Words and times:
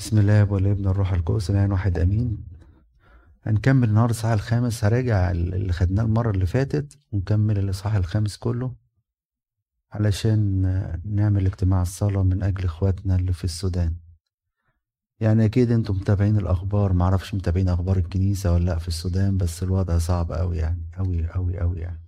بسم 0.00 0.18
الله 0.18 0.52
والابن 0.52 0.86
الروح 0.88 1.12
القدس 1.12 1.50
الآن 1.50 1.72
واحد 1.72 1.98
أمين. 1.98 2.44
هنكمل 3.42 3.88
النهارده 3.88 4.10
الصحاح 4.10 4.32
الخامس 4.32 4.84
هراجع 4.84 5.30
اللي 5.30 5.72
خدناه 5.72 6.02
المرة 6.02 6.30
اللي 6.30 6.46
فاتت 6.46 6.98
ونكمل 7.12 7.58
الاصحاح 7.58 7.94
الخامس 7.94 8.36
كله 8.36 8.74
علشان 9.92 10.62
نعمل 11.04 11.46
اجتماع 11.46 11.82
الصلاة 11.82 12.22
من 12.22 12.42
أجل 12.42 12.64
إخواتنا 12.64 13.16
اللي 13.16 13.32
في 13.32 13.44
السودان. 13.44 13.96
يعني 15.20 15.44
أكيد 15.44 15.70
أنتم 15.70 15.94
متابعين 15.94 16.36
الأخبار 16.36 16.92
معرفش 16.92 17.34
متابعين 17.34 17.68
أخبار 17.68 17.96
الكنيسة 17.96 18.52
ولا 18.52 18.64
لأ 18.64 18.78
في 18.78 18.88
السودان 18.88 19.36
بس 19.36 19.62
الوضع 19.62 19.98
صعب 19.98 20.32
قوي 20.32 20.56
يعني 20.56 20.82
قوي 20.98 21.28
قوي 21.28 21.58
قوي 21.58 21.80
يعني. 21.80 22.00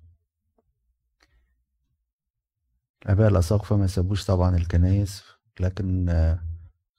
الاباء 3.02 3.28
الاساقفه 3.28 3.76
ما 3.76 3.86
سابوش 3.86 4.24
طبعا 4.24 4.56
الكنايس 4.56 5.22
لكن 5.60 6.08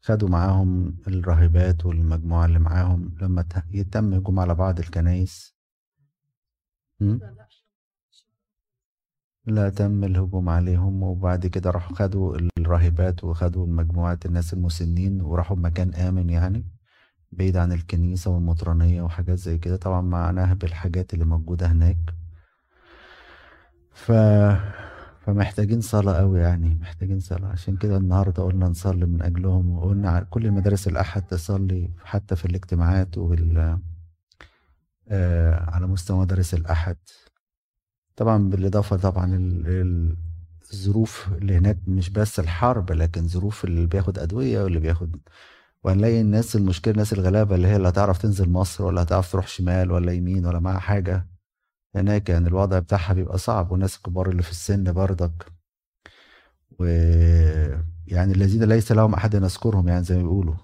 خدوا 0.03 0.29
معاهم 0.29 0.97
الراهبات 1.07 1.85
والمجموعة 1.85 2.45
اللي 2.45 2.59
معاهم 2.59 3.15
لما 3.21 3.45
يتم 3.71 4.13
هجوم 4.13 4.39
على 4.39 4.55
بعض 4.55 4.79
الكنايس 4.79 5.55
لا 9.45 9.69
تم 9.69 10.03
الهجوم 10.03 10.49
عليهم 10.49 11.03
وبعد 11.03 11.47
كده 11.47 11.69
راحوا 11.71 11.95
خدوا 11.95 12.37
الراهبات 12.57 13.23
وخدوا 13.23 13.67
مجموعات 13.67 14.25
الناس 14.25 14.53
المسنين 14.53 15.21
وراحوا 15.21 15.57
بمكان 15.57 15.93
آمن 15.93 16.29
يعني 16.29 16.65
بعيد 17.31 17.57
عن 17.57 17.71
الكنيسة 17.71 18.31
والمطرانية 18.31 19.01
وحاجات 19.01 19.37
زي 19.37 19.57
كده. 19.57 19.75
طبعا 19.75 20.01
مع 20.01 20.31
نهب 20.31 20.63
الحاجات 20.63 21.13
اللي 21.13 21.25
موجودة 21.25 21.67
هناك. 21.71 21.97
ف 23.93 24.11
فمحتاجين 25.25 25.81
صلاة 25.81 26.13
قوي 26.17 26.39
يعني 26.39 26.75
محتاجين 26.81 27.19
صلاة. 27.19 27.47
عشان 27.47 27.77
كده 27.77 27.97
النهاردة 27.97 28.43
قلنا 28.43 28.67
نصلي 28.67 29.05
من 29.05 29.21
أجلهم 29.21 29.71
وقلنا 29.77 30.27
كل 30.29 30.45
المدارس 30.45 30.87
الأحد 30.87 31.21
تصلي 31.27 31.89
حتى 32.03 32.35
في 32.35 32.45
الاجتماعات 32.45 33.17
وال 33.17 33.79
آه 35.09 35.69
على 35.71 35.87
مستوى 35.87 36.19
مدارس 36.19 36.53
الأحد. 36.53 36.97
طبعا 38.15 38.49
بالإضافة 38.49 38.97
طبعا 38.97 39.37
الظروف 40.73 41.29
اللي 41.33 41.57
هناك 41.57 41.77
مش 41.87 42.09
بس 42.09 42.39
الحرب 42.39 42.91
لكن 42.91 43.27
ظروف 43.27 43.65
اللي 43.65 43.85
بياخد 43.87 44.19
أدوية 44.19 44.63
واللي 44.63 44.79
بياخد 44.79 45.15
وهنلاقي 45.83 46.21
الناس 46.21 46.55
المشكلة 46.55 46.91
الناس 46.93 47.13
الغلابة 47.13 47.55
اللي 47.55 47.67
هي 47.67 47.77
لا 47.77 47.89
تعرف 47.89 48.17
تنزل 48.17 48.49
مصر 48.49 48.85
ولا 48.85 49.01
هتعرف 49.03 49.31
تروح 49.31 49.47
شمال 49.47 49.91
ولا 49.91 50.11
يمين 50.13 50.45
ولا 50.45 50.59
معاها 50.59 50.79
حاجة. 50.79 51.27
هناك 51.95 52.29
يعني 52.29 52.47
الوضع 52.47 52.79
بتاعها 52.79 53.13
بيبقى 53.13 53.37
صعب 53.37 53.71
والناس 53.71 53.97
الكبار 53.97 54.29
اللي 54.29 54.43
في 54.43 54.51
السن 54.51 54.93
برضك. 54.93 55.45
ويعني 56.79 58.33
الذين 58.33 58.63
ليس 58.63 58.91
لهم 58.91 59.13
أحد 59.13 59.33
يذكرهم 59.33 59.87
يعني 59.87 60.03
زي 60.03 60.15
ما 60.15 60.21
بيقولوا. 60.21 60.55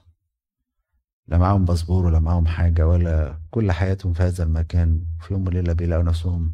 لا 1.27 1.37
معاهم 1.37 1.65
باسبور 1.65 2.05
ولا 2.05 2.19
معاهم 2.19 2.47
حاجة 2.47 2.87
ولا 2.87 3.39
كل 3.51 3.71
حياتهم 3.71 4.13
في 4.13 4.23
هذا 4.23 4.43
المكان. 4.43 5.05
في 5.21 5.33
يوم 5.33 5.47
وليلة 5.47 5.73
بيلاقوا 5.73 6.03
نفسهم 6.03 6.53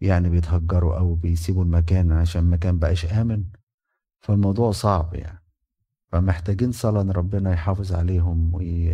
يعني 0.00 0.28
بيتهجروا 0.28 0.98
أو 0.98 1.14
بيسيبوا 1.14 1.64
المكان 1.64 2.12
عشان 2.12 2.42
المكان 2.42 2.78
بقاش 2.78 3.06
آمن. 3.06 3.44
فالموضوع 4.20 4.70
صعب 4.72 5.14
يعني. 5.14 5.42
فمحتاجين 6.12 6.72
صلاة 6.72 7.00
إن 7.00 7.10
ربنا 7.10 7.52
يحافظ 7.52 7.92
عليهم 7.92 8.54
وي... 8.54 8.92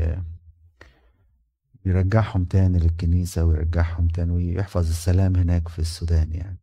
يرجعهم 1.89 2.45
تاني 2.45 2.79
للكنيسة 2.79 3.45
ويرجعهم 3.45 4.09
تاني 4.09 4.33
ويحفظ 4.33 4.89
السلام 4.89 5.37
هناك 5.37 5.69
في 5.69 5.79
السودان 5.79 6.33
يعني. 6.33 6.59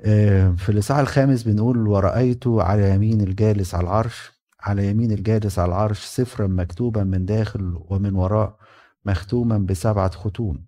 آه، 0.00 0.50
في 0.50 0.68
الإصحاح 0.68 0.98
الخامس 0.98 1.42
بنقول 1.42 1.88
ورأيت 1.88 2.46
على 2.46 2.94
يمين 2.94 3.20
الجالس 3.20 3.74
على 3.74 3.84
العرش 3.84 4.32
على 4.60 4.86
يمين 4.90 5.12
الجالس 5.12 5.58
على 5.58 5.68
العرش 5.68 6.04
سفرا 6.04 6.46
مكتوبا 6.46 7.04
من 7.04 7.26
داخل 7.26 7.80
ومن 7.88 8.14
وراء 8.14 8.56
مختوما 9.04 9.58
بسبعة 9.58 10.10
ختوم. 10.10 10.66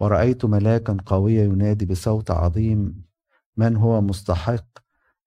ورأيت 0.00 0.44
ملاكا 0.44 0.96
قويا 1.06 1.44
ينادي 1.44 1.86
بصوت 1.86 2.30
عظيم 2.30 3.04
من 3.56 3.76
هو 3.76 4.00
مستحق 4.00 4.64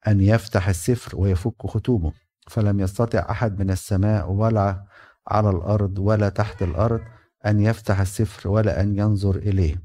أن 0.07 0.21
يفتح 0.21 0.69
السفر 0.69 1.19
ويفك 1.19 1.65
ختومه؟ 1.67 2.13
فلم 2.47 2.79
يستطع 2.79 3.27
أحد 3.29 3.59
من 3.59 3.71
السماء 3.71 4.31
ولا 4.31 4.85
على 5.27 5.49
الأرض 5.49 5.99
ولا 5.99 6.29
تحت 6.29 6.63
الأرض 6.63 7.01
أن 7.45 7.59
يفتح 7.59 7.99
السفر 7.99 8.49
ولا 8.49 8.81
أن 8.81 8.97
ينظر 8.97 9.35
إليه. 9.35 9.81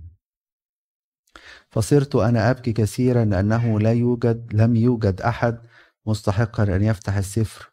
فصرت 1.71 2.17
أنا 2.17 2.51
أبكي 2.51 2.73
كثيرا 2.73 3.25
لأنه 3.25 3.81
لا 3.81 3.93
يوجد 3.93 4.55
لم 4.55 4.77
يوجد 4.77 5.21
أحد 5.21 5.59
مستحقا 6.07 6.63
أن 6.63 6.83
يفتح 6.83 7.17
السفر 7.17 7.73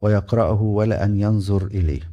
ويقرأه 0.00 0.62
ولا 0.62 1.04
أن 1.04 1.16
ينظر 1.16 1.66
إليه. 1.66 2.12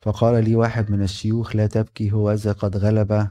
فقال 0.00 0.44
لي 0.44 0.56
واحد 0.56 0.90
من 0.90 1.02
الشيوخ 1.02 1.56
لا 1.56 1.66
تبكي 1.66 2.12
هو 2.12 2.32
إذا 2.32 2.52
قد 2.52 2.76
غلب 2.76 3.28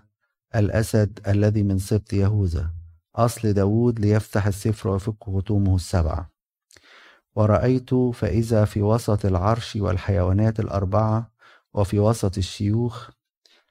الأسد 0.56 1.20
الذي 1.28 1.64
من 1.64 1.78
سبط 1.78 2.14
يهوذا. 2.14 2.72
أصل 3.16 3.54
داود 3.54 4.00
ليفتح 4.00 4.48
السفر 4.48 4.90
ويفك 4.90 5.24
ختومه 5.24 5.76
السبعة. 5.76 6.33
ورأيت 7.36 7.94
فإذا 7.94 8.66
في 8.66 8.82
وسط 8.82 9.26
العرش 9.26 9.76
والحيوانات 9.76 10.60
الأربعة 10.60 11.32
وفي 11.74 12.00
وسط 12.00 12.38
الشيوخ 12.38 13.10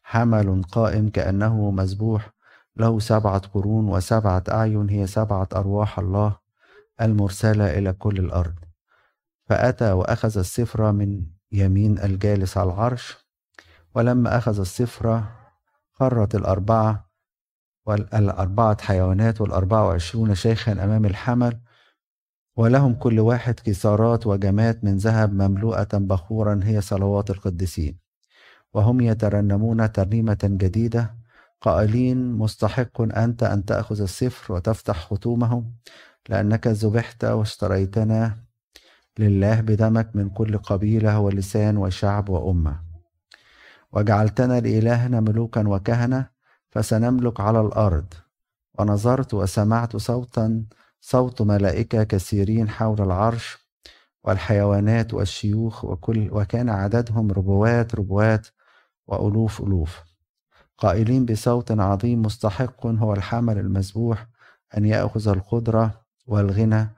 حمل 0.02 0.62
قائم 0.62 1.08
كأنه 1.08 1.70
مذبوح 1.70 2.30
له 2.76 2.98
سبعة 2.98 3.38
قرون 3.38 3.88
وسبعة 3.88 4.44
أعين 4.48 4.88
هي 4.88 5.06
سبعة 5.06 5.48
أرواح 5.54 5.98
الله 5.98 6.36
المرسلة 7.00 7.78
إلى 7.78 7.92
كل 7.92 8.18
الأرض. 8.18 8.54
فأتى 9.46 9.92
وأخذ 9.92 10.38
السفرة 10.38 10.90
من 10.90 11.26
يمين 11.52 11.98
الجالس 11.98 12.56
على 12.56 12.72
العرش 12.72 13.16
ولما 13.94 14.38
أخذ 14.38 14.60
السفرة 14.60 15.30
خرت 15.92 16.34
الأربعة 16.34 17.10
والأربعة 17.86 18.82
حيوانات 18.82 19.40
والأربعة 19.40 19.86
وعشرون 19.86 20.34
شيخا 20.34 20.72
أمام 20.72 21.04
الحمل 21.04 21.60
ولهم 22.56 22.94
كل 22.94 23.20
واحد 23.20 23.60
كسارات 23.60 24.26
وجمات 24.26 24.84
من 24.84 24.96
ذهب 24.96 25.32
مملوءة 25.32 25.88
بخورا 25.92 26.60
هي 26.62 26.80
صلوات 26.80 27.30
القديسين. 27.30 27.98
وهم 28.74 29.00
يترنمون 29.00 29.92
ترنيمة 29.92 30.38
جديدة 30.44 31.14
قائلين 31.60 32.32
مستحق 32.32 33.00
أنت 33.00 33.42
أن 33.42 33.64
تأخذ 33.64 34.02
السفر 34.02 34.54
وتفتح 34.54 34.98
ختومه 35.06 35.64
لأنك 36.28 36.66
ذبحت 36.66 37.24
واشتريتنا 37.24 38.36
لله 39.18 39.60
بدمك 39.60 40.16
من 40.16 40.30
كل 40.30 40.58
قبيلة 40.58 41.18
ولسان 41.18 41.76
وشعب 41.76 42.28
وأمة. 42.28 42.80
وجعلتنا 43.92 44.60
لإلهنا 44.60 45.20
ملوكا 45.20 45.68
وكهنة 45.68 46.26
فسنملك 46.70 47.40
على 47.40 47.60
الأرض. 47.60 48.14
ونظرت 48.78 49.34
وسمعت 49.34 49.96
صوتا 49.96 50.64
صوت 51.04 51.42
ملائكة 51.42 52.02
كثيرين 52.02 52.68
حول 52.68 53.00
العرش 53.00 53.58
والحيوانات 54.24 55.14
والشيوخ 55.14 55.84
وكل 55.84 56.28
وكان 56.32 56.68
عددهم 56.68 57.32
ربوات 57.32 57.94
ربوات 57.94 58.46
وألوف 59.06 59.60
ألوف. 59.62 60.00
قائلين 60.78 61.26
بصوت 61.26 61.72
عظيم 61.72 62.22
مستحق 62.22 62.86
هو 62.86 63.12
الحمل 63.12 63.58
المذبوح 63.58 64.26
أن 64.76 64.84
يأخذ 64.84 65.28
القدرة 65.28 65.90
والغنى 66.26 66.88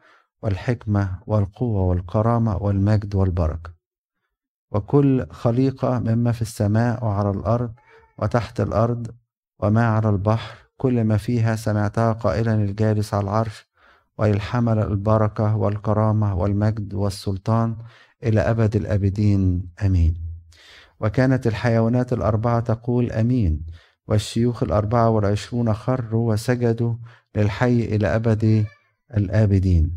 والحكمة 0.43 1.19
والقوة 1.27 1.81
والكرامة 1.83 2.57
والمجد 2.57 3.15
والبركة. 3.15 3.75
وكل 4.71 5.27
خليقة 5.31 5.99
مما 5.99 6.33
في 6.33 6.43
السماء 6.43 7.05
وعلى 7.05 7.31
الأرض 7.31 7.75
وتحت 8.19 8.61
الأرض 8.61 9.11
وما 9.59 9.87
على 9.87 10.09
البحر 10.09 10.57
كل 10.77 11.05
ما 11.05 11.17
فيها 11.17 11.57
سمعتها 11.57 12.13
قائلا 12.13 12.55
الجالس 12.55 13.15
على 13.15 13.25
العرش 13.25 13.74
ويلحمل 14.19 14.79
البركة 14.79 15.57
والكرامة 15.57 16.35
والمجد 16.35 16.95
والسلطان 16.95 17.77
إلى 18.25 18.41
أبد 18.41 18.77
الآبدين. 18.77 19.69
آمين. 19.85 20.15
وكانت 21.01 21.47
الحيوانات 21.47 22.13
الأربعة 22.13 22.61
تقول 22.61 23.13
أمين 23.13 23.67
والشيوخ 24.09 24.63
الأربعة 24.63 25.11
والعشرون 25.11 25.75
خروا 25.75 26.33
وسجدوا 26.33 26.95
للحي 27.37 27.85
إلى 27.85 28.07
أبد 28.17 28.67
الآبدين. 29.17 29.93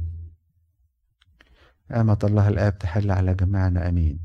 آمة 1.91 2.17
الله 2.23 2.47
الآب 2.47 2.77
تحل 2.77 3.11
على 3.11 3.33
جميعنا. 3.33 3.89
أمين. 3.89 4.19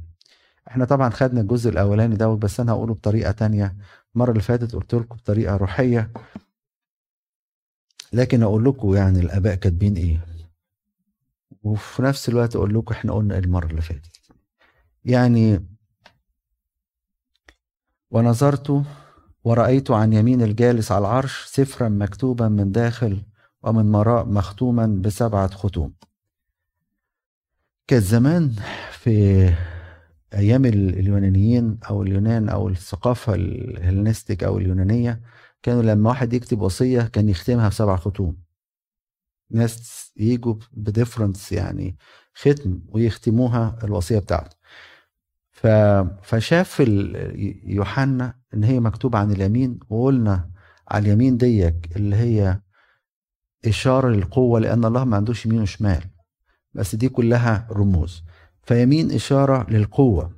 إحنا 0.68 0.84
طبعا 0.84 1.10
خدنا 1.10 1.40
الجزء 1.40 1.70
الأولاني 1.70 2.16
ده 2.16 2.28
بس 2.34 2.60
أنا 2.60 2.72
هقوله 2.72 2.94
بطريقة 2.94 3.30
تانية. 3.32 3.76
المرة 4.14 4.30
اللي 4.30 4.42
فاتت 4.42 4.74
قلت 4.74 4.94
لكم 4.94 5.16
بطريقة 5.16 5.56
روحية. 5.56 6.10
لكن 8.12 8.42
أقول 8.42 8.64
لكم 8.64 8.94
يعني 8.94 9.20
الآباء 9.20 9.54
كاتبين 9.54 9.96
إيه؟ 9.96 10.26
وفي 11.62 12.02
نفس 12.02 12.28
الوقت 12.28 12.56
أقول 12.56 12.74
لكم 12.74 12.94
إحنا 12.94 13.12
قلنا 13.12 13.38
المرة 13.38 13.66
اللي 13.66 13.82
فاتت. 13.82 14.20
يعني 15.04 15.66
ونظرت 18.10 18.82
ورأيت 19.44 19.90
عن 19.90 20.12
يمين 20.12 20.42
الجالس 20.42 20.92
على 20.92 21.00
العرش 21.00 21.44
سفرا 21.46 21.88
مكتوبا 21.88 22.48
من 22.48 22.72
داخل 22.72 23.22
ومن 23.62 23.94
وراء 23.94 24.26
مختوما 24.26 24.86
بسبعة 24.86 25.48
ختوم. 25.54 25.94
كان 27.86 28.00
زمان 28.00 28.54
في 28.90 29.46
أيام 30.34 30.64
اليونانيين 30.64 31.78
أو 31.90 32.02
اليونان 32.02 32.48
أو 32.48 32.68
الثقافة 32.68 33.34
الهلنستيك 33.34 34.44
أو 34.44 34.58
اليونانية 34.58 35.20
كانوا 35.62 35.82
لما 35.82 36.08
واحد 36.10 36.32
يكتب 36.32 36.60
وصية 36.60 37.02
كان 37.02 37.28
يختمها 37.28 37.68
بسبع 37.68 37.96
ختوم 37.96 38.36
ناس 39.50 40.12
يجوا 40.16 40.54
بديفرنس 40.72 41.52
يعني 41.52 41.96
ختم 42.34 42.80
ويختموها 42.88 43.78
الوصية 43.84 44.18
بتاعته. 44.18 44.56
ف... 45.50 45.66
فشاف 46.22 46.82
يوحنا 47.64 48.34
إن 48.54 48.64
هي 48.64 48.80
مكتوب 48.80 49.16
عن 49.16 49.32
اليمين 49.32 49.78
وقلنا 49.90 50.50
على 50.88 51.06
اليمين 51.06 51.36
ديك 51.36 51.96
اللي 51.96 52.16
هي 52.16 52.60
إشارة 53.66 54.08
للقوة 54.08 54.60
لأن 54.60 54.84
الله 54.84 55.04
ما 55.04 55.16
عندوش 55.16 55.46
يمين 55.46 55.60
وشمال. 55.62 56.04
بس 56.74 56.94
دي 56.94 57.08
كلها 57.08 57.68
رموز. 57.70 58.24
فيمين 58.62 59.10
إشارة 59.10 59.70
للقوة. 59.70 60.36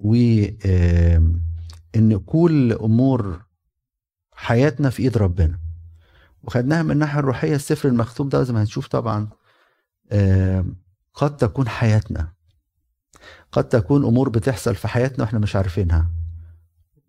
و 0.00 0.14
إن 1.96 2.18
كل 2.26 2.72
أمور 2.72 3.43
حياتنا 4.34 4.90
في 4.90 5.02
إيد 5.02 5.16
ربنا. 5.18 5.58
وخدناها 6.42 6.82
من 6.82 6.90
الناحية 6.90 7.18
الروحية 7.18 7.54
السفر 7.54 7.88
المختوم 7.88 8.28
ده 8.28 8.42
زي 8.42 8.52
ما 8.52 8.62
هنشوف 8.62 8.86
طبعا 8.88 9.28
قد 11.14 11.36
تكون 11.36 11.68
حياتنا. 11.68 12.32
قد 13.52 13.68
تكون 13.68 14.04
أمور 14.04 14.28
بتحصل 14.28 14.74
في 14.74 14.88
حياتنا 14.88 15.24
وإحنا 15.24 15.38
مش 15.38 15.56
عارفينها. 15.56 16.10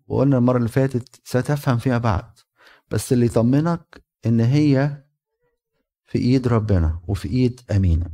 وقلنا 0.08 0.38
المرة 0.38 0.56
اللي 0.58 0.68
فاتت 0.68 1.20
ستفهم 1.24 1.78
فيما 1.78 1.98
بعد. 1.98 2.30
بس 2.90 3.12
اللي 3.12 3.26
يطمنك 3.26 4.04
إن 4.26 4.40
هي 4.40 5.04
في 6.04 6.18
إيد 6.18 6.48
ربنا 6.48 7.00
وفي 7.06 7.28
إيد 7.28 7.60
أمينة. 7.70 8.10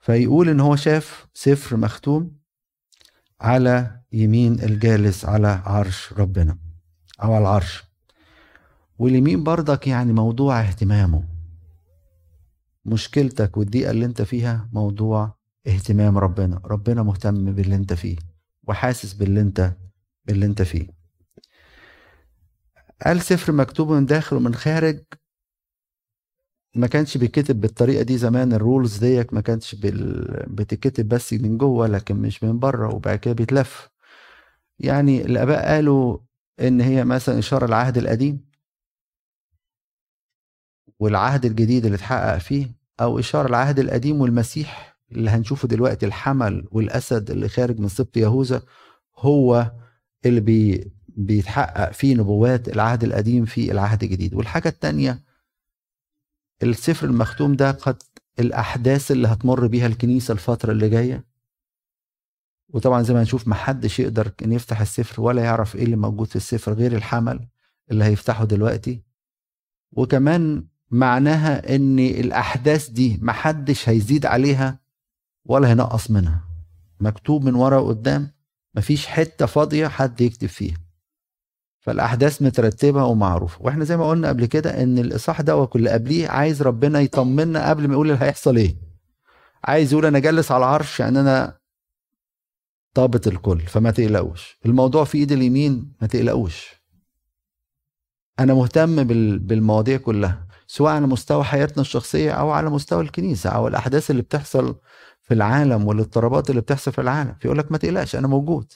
فيقول 0.00 0.48
إن 0.48 0.60
هو 0.60 0.76
شاف 0.76 1.26
سفر 1.34 1.76
مختوم 1.76 2.36
على 3.40 4.00
يمين 4.16 4.60
الجالس 4.62 5.24
على 5.24 5.62
عرش 5.64 6.12
ربنا 6.12 6.58
أو 7.22 7.32
على 7.34 7.42
العرش. 7.42 7.84
واليمين 8.98 9.44
برضك 9.44 9.86
يعني 9.86 10.12
موضوع 10.12 10.60
اهتمامه. 10.60 11.24
مشكلتك 12.84 13.56
والضيقة 13.56 13.90
اللي 13.90 14.04
انت 14.04 14.22
فيها 14.22 14.68
موضوع 14.72 15.34
اهتمام 15.66 16.18
ربنا. 16.18 16.60
ربنا 16.64 17.02
مهتم 17.02 17.52
باللي 17.52 17.76
انت 17.76 17.92
فيه 17.92 18.16
وحاسس 18.68 19.12
باللي 19.12 19.40
انت 19.40 19.72
باللي 20.24 20.46
انت 20.46 20.62
فيه. 20.62 20.86
قال 23.06 23.20
سفر 23.22 23.52
مكتوب 23.52 23.92
من 23.92 24.06
داخل 24.06 24.36
ومن 24.36 24.54
خارج 24.54 25.00
ما 26.74 26.86
كانش 26.86 27.16
بيتكتب 27.16 27.60
بالطريقة 27.60 28.02
دي 28.02 28.18
زمان. 28.18 28.52
الرولز 28.52 28.96
ديك 28.98 29.34
ما 29.34 29.40
كانش 29.40 29.74
بال... 29.74 30.24
بتتكتب 30.48 31.08
بس 31.08 31.32
من 31.32 31.58
جوه 31.58 31.86
لكن 31.86 32.16
مش 32.16 32.44
من 32.44 32.58
بره 32.58 32.94
وبعد 32.94 33.18
كده 33.18 33.34
بيتلف. 33.34 33.95
يعني 34.78 35.22
الآباء 35.24 35.66
قالوا 35.74 36.18
إن 36.60 36.80
هي 36.80 37.04
مثلا 37.04 37.38
إشارة 37.38 37.64
العهد 37.66 37.98
القديم. 37.98 38.46
والعهد 40.98 41.44
الجديد 41.44 41.84
اللي 41.84 41.96
اتحقق 41.96 42.38
فيه 42.38 42.66
أو 43.00 43.18
إشارة 43.18 43.46
العهد 43.48 43.78
القديم 43.78 44.20
والمسيح 44.20 44.96
اللي 45.12 45.30
هنشوفه 45.30 45.68
دلوقتي 45.68 46.06
الحمل 46.06 46.68
والأسد 46.70 47.30
اللي 47.30 47.48
خارج 47.48 47.78
من 47.80 47.88
سبط 47.88 48.16
يهوذا 48.16 48.62
هو 49.18 49.72
اللي 50.26 50.40
بي 50.40 50.92
بيتحقق 51.08 51.92
فيه 51.92 52.14
نبوات 52.14 52.68
العهد 52.68 53.04
القديم 53.04 53.44
في 53.44 53.72
العهد 53.72 54.02
الجديد. 54.02 54.34
والحاجة 54.34 54.68
الثانية 54.68 55.22
السفر 56.62 57.06
المختوم 57.06 57.56
ده 57.56 57.70
قد 57.70 58.02
الأحداث 58.38 59.10
اللي 59.10 59.28
هتمر 59.28 59.66
بيها 59.66 59.86
الكنيسة 59.86 60.32
الفترة 60.32 60.72
اللي 60.72 60.88
جاية. 60.88 61.24
وطبعا 62.76 63.02
زي 63.02 63.14
ما 63.14 63.20
هنشوف 63.20 63.48
محدش 63.48 64.00
يقدر 64.00 64.32
إن 64.44 64.52
يفتح 64.52 64.80
السفر 64.80 65.22
ولا 65.22 65.42
يعرف 65.44 65.76
إيه 65.76 65.84
اللي 65.84 65.96
موجود 65.96 66.26
في 66.28 66.36
السفر 66.36 66.72
غير 66.72 66.92
الحمل 66.92 67.48
اللي 67.90 68.04
هيفتحه 68.04 68.44
دلوقتي. 68.44 69.02
وكمان 69.92 70.66
معناها 70.90 71.76
إن 71.76 71.98
الأحداث 71.98 72.88
دي 72.88 73.18
محدش 73.22 73.88
هيزيد 73.88 74.26
عليها 74.26 74.78
ولا 75.44 75.68
هينقص 75.68 76.10
منها. 76.10 76.44
مكتوب 77.00 77.44
من 77.44 77.54
ورا 77.54 77.78
وقدام 77.78 78.30
مفيش 78.74 79.06
حتة 79.06 79.46
فاضية 79.46 79.88
حد 79.88 80.20
يكتب 80.20 80.48
فيها. 80.48 80.76
فالأحداث 81.80 82.42
مترتبة 82.42 83.04
ومعروفة. 83.04 83.62
وإحنا 83.62 83.84
زي 83.84 83.96
ما 83.96 84.08
قلنا 84.08 84.28
قبل 84.28 84.46
كده 84.46 84.82
إن 84.82 84.98
الإصحاح 84.98 85.40
ده 85.40 85.56
واللي 85.56 85.90
قبليه 85.90 86.28
عايز 86.28 86.62
ربنا 86.62 87.00
يطمنا 87.00 87.68
قبل 87.70 87.88
ما 87.88 87.92
يقول 87.94 88.10
اللي 88.10 88.24
هيحصل 88.24 88.56
إيه. 88.56 88.76
عايز 89.64 89.92
يقول 89.92 90.06
أنا 90.06 90.18
جالس 90.18 90.52
على 90.52 90.64
العرش 90.64 91.00
يعني 91.00 91.20
أنا 91.20 91.65
ضابط 92.96 93.26
الكل 93.26 93.60
فما 93.60 93.90
تقلقوش. 93.90 94.58
الموضوع 94.66 95.04
في 95.04 95.18
ايد 95.18 95.32
اليمين 95.32 95.92
ما 96.00 96.06
تقلقوش. 96.06 96.76
أنا 98.40 98.54
مهتم 98.54 99.04
بالمواضيع 99.38 99.96
كلها 99.96 100.46
سواء 100.66 100.92
على 100.92 101.06
مستوى 101.06 101.44
حياتنا 101.44 101.80
الشخصية 101.80 102.32
أو 102.32 102.50
على 102.50 102.70
مستوى 102.70 103.02
الكنيسة 103.02 103.50
أو 103.50 103.68
الأحداث 103.68 104.10
اللي 104.10 104.22
بتحصل 104.22 104.76
في 105.22 105.34
العالم 105.34 105.86
والاضطرابات 105.86 106.50
اللي 106.50 106.60
بتحصل 106.60 106.92
في 106.92 107.00
العالم. 107.00 107.34
فيقول 107.40 107.58
لك 107.58 107.72
ما 107.72 107.78
تقلقش 107.78 108.16
أنا 108.16 108.28
موجود. 108.28 108.72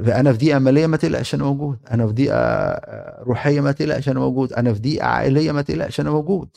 أنا 0.00 0.32
في 0.32 0.38
دقيقه 0.38 0.58
مالية 0.58 0.86
ما 0.86 0.96
تقلقش 0.96 1.34
أنا 1.34 1.44
موجود. 1.44 1.78
أنا 1.90 2.06
في 2.06 2.12
دقيقه 2.12 2.38
روحية 3.22 3.60
ما 3.60 3.72
تقلقش 3.72 4.08
أنا 4.08 4.20
موجود. 4.20 4.52
أنا 4.52 4.74
في 4.74 4.80
دقيقه 4.80 5.06
عائلية 5.06 5.52
ما 5.52 5.62
تقلقش 5.62 6.00
أنا 6.00 6.10
موجود. 6.10 6.56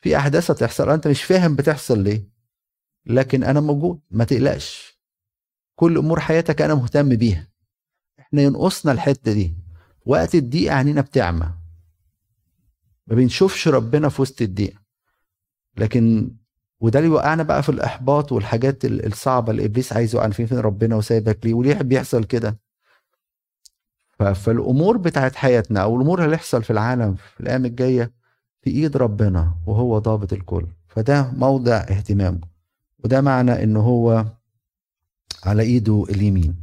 في 0.00 0.16
أحداث 0.16 0.50
هتحصل 0.50 0.90
أنت 0.90 1.08
مش 1.08 1.22
فاهم 1.22 1.56
بتحصل 1.56 1.98
ليه. 1.98 2.37
لكن 3.08 3.44
أنا 3.44 3.60
موجود 3.60 4.00
ما 4.10 4.24
تقلقش. 4.24 4.98
كل 5.76 5.98
أمور 5.98 6.20
حياتك 6.20 6.62
أنا 6.62 6.74
مهتم 6.74 7.08
بيها. 7.08 7.48
إحنا 8.20 8.42
ينقصنا 8.42 8.92
الحتة 8.92 9.32
دي. 9.32 9.54
وقت 10.06 10.34
الضيقة 10.34 10.74
عينينا 10.74 11.00
بتعمى. 11.00 11.52
ما 13.06 13.14
بنشوفش 13.14 13.68
ربنا 13.68 14.08
في 14.08 14.22
وسط 14.22 14.42
الضيقة. 14.42 14.78
لكن 15.76 16.30
وده 16.80 16.98
اللي 16.98 17.10
وقعنا 17.10 17.42
بقى 17.42 17.62
في 17.62 17.68
الإحباط 17.68 18.32
والحاجات 18.32 18.84
الصعبة 18.84 19.50
اللي 19.50 19.64
إبليس 19.64 19.92
عايز 19.92 20.14
يوقعنا 20.14 20.32
فين 20.32 20.46
فين 20.46 20.58
ربنا 20.58 20.96
وسايبك 20.96 21.46
ليه 21.46 21.54
وليه 21.54 21.74
بيحصل 21.74 22.24
كده. 22.24 22.58
فالأمور 24.34 24.96
بتاعت 24.96 25.36
حياتنا 25.36 25.82
أو 25.82 25.96
الأمور 25.96 26.24
اللي 26.24 26.36
هتحصل 26.36 26.62
في 26.62 26.70
العالم 26.70 27.14
في 27.14 27.40
الأيام 27.40 27.64
الجاية 27.64 28.12
في 28.62 28.70
إيد 28.70 28.96
ربنا 28.96 29.54
وهو 29.66 29.98
ضابط 29.98 30.32
الكل. 30.32 30.66
فده 30.88 31.32
موضع 31.32 31.76
اهتمامه. 31.76 32.57
وده 33.04 33.20
معنى 33.20 33.62
إن 33.62 33.76
هو 33.76 34.26
على 35.44 35.62
إيده 35.62 36.04
اليمين. 36.10 36.56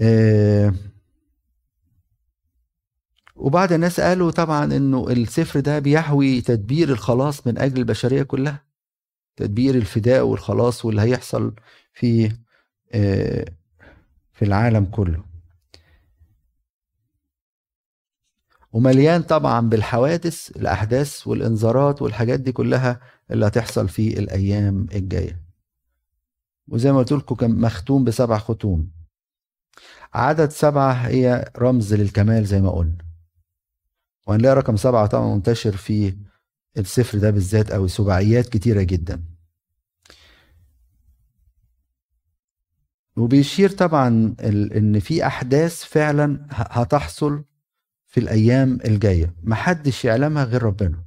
آه 0.00 0.74
وبعض 3.36 3.72
الناس 3.72 4.00
قالوا 4.00 4.30
طبعا 4.30 4.64
إنه 4.64 5.08
السفر 5.10 5.60
ده 5.60 5.78
بيحوي 5.78 6.40
تدبير 6.40 6.88
الخلاص 6.92 7.46
من 7.46 7.58
أجل 7.58 7.78
البشرية 7.78 8.22
كلها 8.22 8.64
تدبير 9.36 9.74
الفداء 9.74 10.26
والخلاص 10.26 10.84
واللي 10.84 11.02
هيحصل 11.02 11.54
في 11.94 12.32
آه، 12.92 13.44
في 14.32 14.44
العالم 14.44 14.84
كله. 14.84 15.24
ومليان 18.72 19.22
طبعا 19.22 19.68
بالحوادث 19.68 20.50
الأحداث 20.56 21.26
والإنذارات 21.26 22.02
والحاجات 22.02 22.40
دي 22.40 22.52
كلها 22.52 23.00
اللي 23.30 23.46
هتحصل 23.46 23.88
في 23.88 24.18
الأيام 24.18 24.86
الجاية. 24.94 25.42
وزي 26.68 26.92
ما 26.92 26.98
قلت 26.98 27.12
لكم 27.12 27.34
كان 27.34 27.60
مختوم 27.60 28.04
بسبع 28.04 28.38
ختوم. 28.38 28.90
عدد 30.14 30.50
سبعة 30.50 30.92
هي 30.92 31.50
رمز 31.58 31.94
للكمال 31.94 32.44
زي 32.44 32.60
ما 32.60 32.70
قلنا. 32.70 32.98
وهنلاقي 34.26 34.54
رقم 34.56 34.76
سبعة 34.76 35.06
طبعا 35.06 35.34
منتشر 35.34 35.76
في 35.76 36.16
السفر 36.78 37.18
ده 37.18 37.30
بالذات 37.30 37.70
أو 37.70 37.86
سباعيات 37.86 38.48
كتيرة 38.48 38.82
جدا. 38.82 39.24
وبيشير 43.16 43.70
طبعا 43.70 44.34
إن 44.76 45.00
في 45.00 45.26
أحداث 45.26 45.84
فعلا 45.84 46.46
هتحصل 46.50 47.44
في 48.10 48.20
الأيام 48.20 48.78
الجاية. 48.84 49.34
محدش 49.42 50.04
يعلمها 50.04 50.44
غير 50.44 50.62
ربنا. 50.62 51.04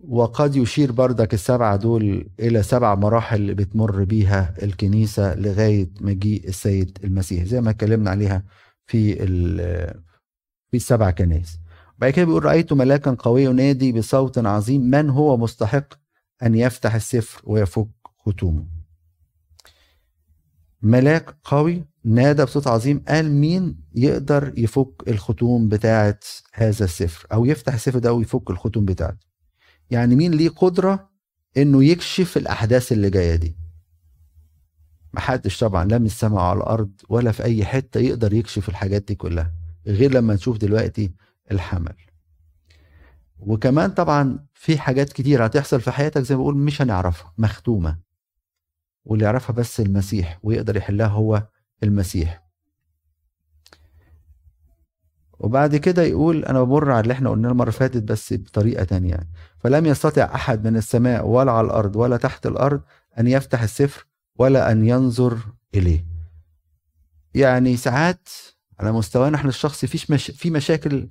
وقد 0.00 0.56
يشير 0.56 0.92
بردك 0.92 1.34
السبعة 1.34 1.76
دول 1.76 2.30
إلى 2.40 2.62
سبع 2.62 2.94
مراحل 2.94 3.54
بتمر 3.54 4.04
بيها 4.04 4.54
الكنيسة 4.62 5.34
لغاية 5.34 5.90
مجيء 6.00 6.48
السيد 6.48 6.98
المسيح 7.04 7.44
زي 7.44 7.60
ما 7.60 7.70
اتكلمنا 7.70 8.10
عليها 8.10 8.44
في 8.86 9.14
في 10.70 10.76
السبع 10.76 11.10
كنائس. 11.10 11.58
بعد 11.98 12.12
كده 12.12 12.24
بيقول 12.24 12.44
رأيت 12.44 12.72
ملاكا 12.72 13.10
قوي 13.10 13.42
ينادي 13.44 13.92
بصوت 13.92 14.38
عظيم 14.38 14.80
من 14.82 15.10
هو 15.10 15.36
مستحق 15.36 15.94
أن 16.42 16.54
يفتح 16.54 16.94
السفر 16.94 17.42
ويفك 17.44 17.88
ختومه؟ 18.18 18.77
ملاك 20.82 21.36
قوي 21.44 21.84
نادى 22.04 22.44
بصوت 22.44 22.66
عظيم 22.66 23.04
قال 23.08 23.30
مين 23.32 23.80
يقدر 23.94 24.52
يفك 24.56 24.92
الختوم 25.08 25.68
بتاعه 25.68 26.20
هذا 26.54 26.84
السفر 26.84 27.26
أو 27.32 27.44
يفتح 27.44 27.74
السفر 27.74 27.98
ده 27.98 28.12
ويفك 28.12 28.50
الختوم 28.50 28.84
بتاعته؟ 28.84 29.26
يعني 29.90 30.16
مين 30.16 30.32
ليه 30.34 30.48
قدرة 30.48 31.08
إنه 31.56 31.84
يكشف 31.84 32.36
الأحداث 32.36 32.92
اللي 32.92 33.10
جاية 33.10 33.34
دي؟ 33.36 33.56
محدش 35.12 35.58
طبعا 35.60 35.84
لا 35.84 35.98
من 35.98 36.06
السماء 36.06 36.40
على 36.40 36.56
الأرض 36.56 36.90
ولا 37.08 37.32
في 37.32 37.44
أي 37.44 37.64
حتة 37.64 38.00
يقدر 38.00 38.32
يكشف 38.32 38.68
الحاجات 38.68 39.02
دي 39.08 39.14
كلها 39.14 39.52
غير 39.86 40.12
لما 40.14 40.34
نشوف 40.34 40.56
دلوقتي 40.58 41.12
الحمل. 41.52 41.94
وكمان 43.38 43.90
طبعا 43.90 44.46
في 44.54 44.78
حاجات 44.78 45.12
كتير 45.12 45.46
هتحصل 45.46 45.80
في 45.80 45.90
حياتك 45.90 46.20
زي 46.22 46.34
ما 46.36 46.40
بقول 46.42 46.56
مش 46.56 46.82
هنعرفها 46.82 47.32
مختومة. 47.38 48.07
واللي 49.08 49.24
يعرفها 49.24 49.54
بس 49.54 49.80
المسيح 49.80 50.38
ويقدر 50.42 50.76
يحلها 50.76 51.06
هو 51.06 51.46
المسيح. 51.82 52.48
وبعد 55.38 55.76
كده 55.76 56.02
يقول 56.02 56.44
أنا 56.44 56.62
بمر 56.62 56.90
على 56.90 57.00
اللي 57.00 57.12
إحنا 57.12 57.30
قلناه 57.30 57.50
المرة 57.50 57.68
اللي 57.68 57.78
فاتت 57.78 58.02
بس 58.02 58.32
بطريقة 58.34 58.84
تانية. 58.84 59.10
يعني 59.10 59.28
فلم 59.58 59.86
يستطع 59.86 60.34
أحد 60.34 60.66
من 60.66 60.76
السماء 60.76 61.26
ولا 61.26 61.52
على 61.52 61.66
الأرض 61.66 61.96
ولا 61.96 62.16
تحت 62.16 62.46
الأرض 62.46 62.80
أن 63.18 63.26
يفتح 63.26 63.62
السفر 63.62 64.06
ولا 64.36 64.72
أن 64.72 64.84
ينظر 64.84 65.38
إليه. 65.74 66.06
يعني 67.34 67.76
ساعات 67.76 68.28
على 68.80 68.92
مستوانا 68.92 69.36
إحنا 69.36 69.48
الشخصي 69.48 69.86
فيش 69.86 70.10
مش... 70.10 70.30
في 70.30 70.50
مشاكل 70.50 71.08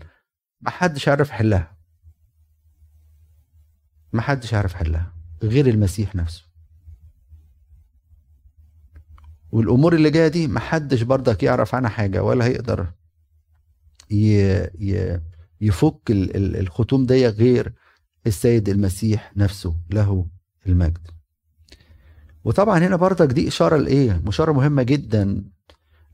ما 0.62 0.70
حدش 0.70 1.08
عارف 1.08 1.30
يحلها. 1.30 1.78
ما 4.14 4.22
حدش 4.22 4.54
عارف 4.54 4.74
يحلها 4.74 5.14
غير 5.44 5.68
المسيح 5.68 6.16
نفسه. 6.16 6.47
والأمور 9.58 9.96
اللي 9.96 10.10
جاية 10.10 10.28
دي 10.28 10.48
ما 10.48 10.60
حدش 10.60 11.02
برضك 11.02 11.44
يعرف 11.44 11.76
عنها 11.76 11.90
حاجة 11.90 12.24
ولا 12.24 12.46
هيقدر 12.46 12.88
يفك 15.62 16.02
الختوم 16.10 17.06
دي 17.06 17.28
غير 17.28 17.74
السيد 18.28 18.70
المسيح 18.70 19.32
نفسه 19.38 19.76
له 19.92 20.26
المجد. 20.68 21.08
وطبعا 22.44 22.80
هنا 22.80 22.96
برضك 22.96 23.28
دي 23.34 23.48
إشارة 23.48 23.78
لإيه؟ 23.78 24.22
اشاره 24.28 24.52
مهمة 24.52 24.84
جدا 24.84 25.44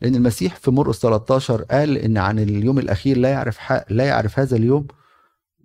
لأن 0.01 0.15
المسيح 0.15 0.55
في 0.55 0.71
مرقس 0.71 0.99
13 0.99 1.61
قال 1.61 1.97
إن 1.97 2.17
عن 2.17 2.39
اليوم 2.39 2.79
الأخير 2.79 3.17
لا 3.17 3.29
يعرف 3.29 3.59
لا 3.89 4.03
يعرف 4.05 4.39
هذا 4.39 4.55
اليوم 4.57 4.87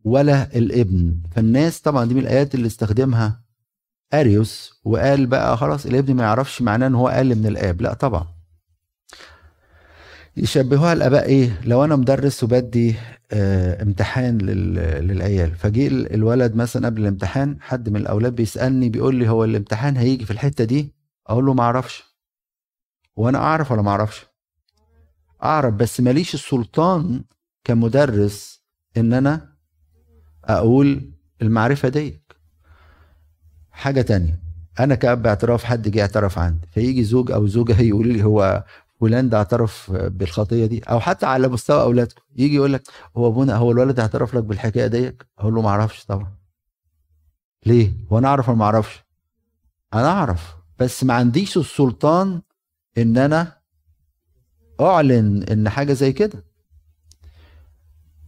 ولا 0.04 0.56
الإبن. 0.56 1.20
فالناس 1.30 1.80
طبعا 1.80 2.04
دي 2.04 2.14
من 2.14 2.20
الآيات 2.20 2.54
اللي 2.54 2.66
استخدمها 2.66 3.47
أريوس 4.14 4.80
وقال 4.84 5.26
بقى 5.26 5.56
خلاص 5.56 5.86
الابن 5.86 6.14
ما 6.14 6.22
يعرفش 6.22 6.62
معناه 6.62 6.86
إن 6.86 6.94
هو 6.94 7.08
أقل 7.08 7.34
من 7.34 7.46
الآب. 7.46 7.82
لا 7.82 7.94
طبعا. 7.94 8.26
يشبهوها 10.36 10.92
الأباء 10.92 11.24
إيه؟ 11.26 11.60
لو 11.64 11.84
أنا 11.84 11.96
مدرس 11.96 12.44
وبدي 12.44 12.94
آه 13.32 13.82
امتحان 13.82 14.38
للعيال 15.00 15.54
فجي 15.56 15.86
الولد 15.88 16.54
مثلا 16.54 16.86
قبل 16.86 17.02
الامتحان 17.02 17.56
حد 17.60 17.88
من 17.88 17.96
الأولاد 17.96 18.34
بيسألني 18.34 18.88
بيقول 18.88 19.14
لي 19.14 19.28
هو 19.28 19.44
الامتحان 19.44 19.96
هيجي 19.96 20.24
في 20.24 20.30
الحتة 20.30 20.64
دي؟ 20.64 20.94
أقول 21.26 21.46
له 21.46 21.54
ما 21.54 21.62
أعرفش. 21.62 22.04
وأنا 23.16 23.38
أعرف 23.38 23.72
ولا 23.72 23.82
ما 23.82 23.90
أعرفش؟ 23.90 24.26
أعرف 25.42 25.74
بس 25.74 26.00
ماليش 26.00 26.34
السلطان 26.34 27.24
كمدرس 27.64 28.62
إن 28.96 29.12
أنا 29.12 29.52
أقول 30.44 31.12
المعرفة 31.42 31.88
دي 31.88 32.22
حاجة 33.78 34.02
تانية. 34.02 34.40
أنا 34.80 34.94
كأب 34.94 35.26
اعتراف 35.26 35.64
حد 35.64 35.88
جه 35.88 36.00
اعترف 36.00 36.38
عندي. 36.38 36.66
فيجي 36.72 37.04
زوج 37.04 37.30
أو 37.30 37.46
زوجة 37.46 37.80
يقول 37.80 38.08
لي 38.08 38.24
هو 38.24 38.64
فلان 39.00 39.28
ده 39.28 39.38
اعترف 39.38 39.90
بالخطية 39.92 40.66
دي 40.66 40.80
أو 40.80 41.00
حتى 41.00 41.26
على 41.26 41.48
مستوى 41.48 41.82
أولادكم. 41.82 42.22
يجي 42.36 42.54
يقول 42.54 42.72
لك 42.72 42.82
هو 43.16 43.28
أبونا 43.28 43.56
هو 43.56 43.72
الولد 43.72 44.00
اعترف 44.00 44.34
لك 44.34 44.44
بالحكاية 44.44 44.86
ديت؟ 44.86 45.22
أقول 45.38 45.54
له 45.54 45.62
ما 45.62 45.68
أعرفش 45.68 46.04
طبعا. 46.04 46.32
ليه؟ 47.66 47.92
هو 48.12 48.18
أنا 48.18 48.28
أعرف 48.28 48.48
ولا 48.48 48.58
ما 48.58 48.64
أعرفش؟ 48.64 49.04
أنا 49.94 50.08
أعرف 50.08 50.56
بس 50.78 51.04
ما 51.04 51.14
عنديش 51.14 51.56
السلطان 51.56 52.42
إن 52.98 53.18
أنا 53.18 53.58
أعلن 54.80 55.42
إن 55.42 55.68
حاجة 55.68 55.92
زي 55.92 56.12
كده. 56.12 56.44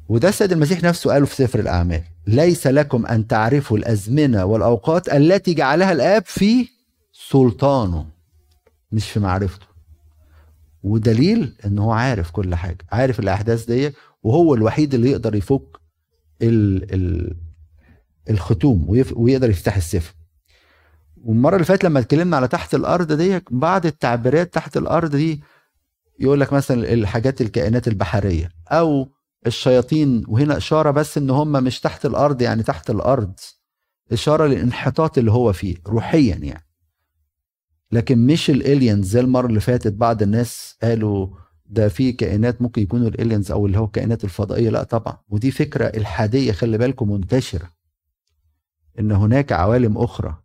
وده 0.09 0.29
السيد 0.29 0.53
المسيح 0.53 0.83
نفسه 0.83 1.13
قاله 1.13 1.27
في 1.27 1.35
سفر 1.35 1.59
الأعمال. 1.59 2.03
ليس 2.27 2.67
لكم 2.67 3.07
أن 3.07 3.27
تعرفوا 3.27 3.79
الأزمنة 3.79 4.45
والأوقات 4.45 5.09
التي 5.09 5.55
جعلها 5.55 5.93
الآب 5.93 6.25
في 6.27 6.69
سلطانه 7.13 8.07
مش 8.93 9.11
في 9.11 9.21
معرفته. 9.21 9.67
ودليل 10.83 11.57
إن 11.67 11.79
هو 11.79 11.93
عارف 11.93 12.31
كل 12.31 12.55
حاجة 12.55 12.79
عارف 12.93 13.21
الأحداث 13.21 13.65
دي 13.65 13.93
وهو 14.23 14.55
الوحيد 14.55 14.95
اللي 14.95 15.11
يقدر 15.11 15.35
يفك 15.35 15.81
ال 16.43 16.95
ال 16.95 17.37
الختوم 18.31 18.87
ويقدر 19.17 19.51
يفتح 19.51 19.77
السفر 19.77 20.15
والمرة 21.25 21.55
اللي 21.55 21.65
فاتت 21.65 21.85
لما 21.85 22.01
اتكلمنا 22.01 22.37
على 22.37 22.49
تحت 22.49 22.75
الأرض 22.75 23.13
دي 23.13 23.41
بعض 23.51 23.87
التعبيرات 23.87 24.55
تحت 24.55 24.77
الأرض 24.77 25.17
دي 25.17 25.43
يقول 26.21 26.41
لك 26.41 26.53
مثلا 26.53 26.93
الحاجات 26.93 27.41
الكائنات 27.41 27.89
البحرية 27.89 28.51
أو 28.69 29.09
الشياطين 29.47 30.25
وهنا 30.29 30.57
إشارة 30.57 30.91
بس 30.91 31.19
إن 31.19 31.31
هم 31.31 31.53
مش 31.53 31.81
تحت 31.81 32.07
الأرض 32.07 32.43
يعني 32.43 32.63
تحت 32.63 32.91
الأرض. 32.91 33.33
إشارة 34.13 34.47
للانحطاط 34.47 35.19
اللي 35.19 35.33
هو 35.33 35.53
فيه 35.53 35.77
روحيا 35.87 36.37
يعني. 36.37 36.67
لكن 37.93 38.27
مش 38.27 38.51
ال 38.51 38.59
aliens 38.59 39.07
زي 39.07 39.21
المرة 39.21 39.47
اللي 39.47 39.61
فاتت 39.61 39.93
بعض 39.93 40.23
الناس 40.23 40.77
قالوا 40.83 41.29
ده 41.67 41.89
في 41.89 42.13
كائنات 42.13 42.63
ممكن 42.63 42.83
يكونوا 42.83 43.09
ال 43.09 43.15
aliens 43.15 43.51
أو 43.53 43.67
اللي 43.67 43.79
هو 43.79 43.85
الكائنات 43.85 44.25
الفضائية. 44.25 44.71
لا 44.71 44.83
طبعا. 44.83 45.17
ودي 45.29 45.51
فكرة 45.51 45.85
إلحادية 45.87 46.53
خلي 46.53 46.79
بالكم 46.79 47.13
منتشرة. 47.13 47.71
إن 48.99 49.13
هناك 49.13 49.53
عوالم 49.53 49.99
أخرى 49.99 50.43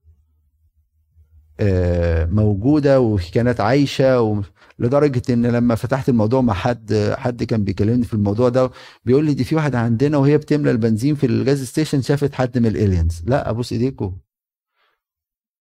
موجودة 2.32 3.00
وكانت 3.00 3.60
عايشة 3.62 4.44
لدرجة 4.80 5.22
إن 5.30 5.46
لما 5.46 5.76
فتحت 5.76 6.10
الموضوع 6.10 6.42
مع 6.42 6.54
حد 6.54 7.14
حد 7.18 7.44
كان 7.44 7.64
بيكلمني 7.64 8.06
في 8.06 8.14
الموضوع 8.14 8.50
ده 8.50 8.72
بيقول 9.06 9.26
لي 9.26 9.34
دي 9.34 9.44
في 9.44 9.56
واحدة 9.56 9.80
عندنا 9.80 10.18
وهي 10.18 10.38
بتملى 10.38 10.72
البنزين 10.72 11.16
في 11.16 11.26
ال 11.26 11.35
gas 11.35 11.64
station 11.64 12.02
شافت 12.02 12.34
حد 12.34 12.58
من 12.58 12.66
ال 12.66 12.74
aliens 12.74 13.24
لا 13.26 13.50
أبوس 13.50 13.72
ايديكم 13.72 14.18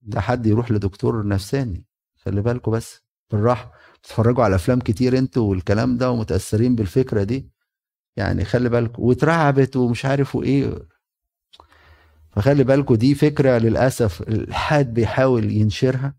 ده 0.02 0.20
حد 0.20 0.46
يروح 0.46 0.70
لدكتور 0.70 1.26
نفساني. 1.26 1.86
خلي 2.16 2.42
بالكم 2.42 2.72
بس 2.72 3.02
بالراحة. 3.30 3.72
بتتفرجوا 4.00 4.44
على 4.44 4.54
أفلام 4.54 4.78
كتير 4.80 5.18
أنتوا 5.18 5.50
والكلام 5.50 5.96
ده 5.96 6.10
ومتأثرين 6.10 6.74
بالفكرة 6.74 7.22
دي؟ 7.22 7.50
يعني 8.16 8.44
خلي 8.44 8.68
بالكم 8.68 9.02
واترعبت 9.02 9.76
ومش 9.76 10.04
عارف 10.04 10.36
وإيه. 10.36 10.88
فخلي 12.36 12.64
بالكم 12.64 12.94
دي 12.94 13.14
فكرة 13.14 13.58
للأسف 13.58 14.22
الحاد 14.22 14.94
بيحاول 14.94 15.52
ينشرها 15.52 16.14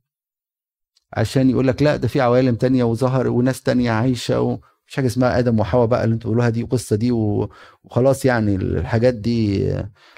عشان 1.14 1.50
يقول 1.50 1.68
لك 1.68 1.82
لا 1.82 1.96
ده 1.96 2.08
في 2.08 2.22
عوالم 2.22 2.56
تانية 2.56 2.84
وظهر 2.84 3.28
وناس 3.28 3.62
تانية 3.62 3.92
عايشة 3.92 4.42
ومش 4.42 4.96
حاجة 4.96 5.06
اسمها 5.06 5.40
آدم 5.40 5.60
وحواء 5.60 5.86
بقى 5.88 6.04
اللي 6.04 6.14
أنتوا 6.14 6.30
بتقولوها 6.30 6.50
دي 6.50 6.64
وقصه 6.64 6.96
دي 6.96 7.12
وخلاص 7.12 8.26
يعني 8.26 8.56
الحاجات 8.56 9.14
دي 9.14 9.68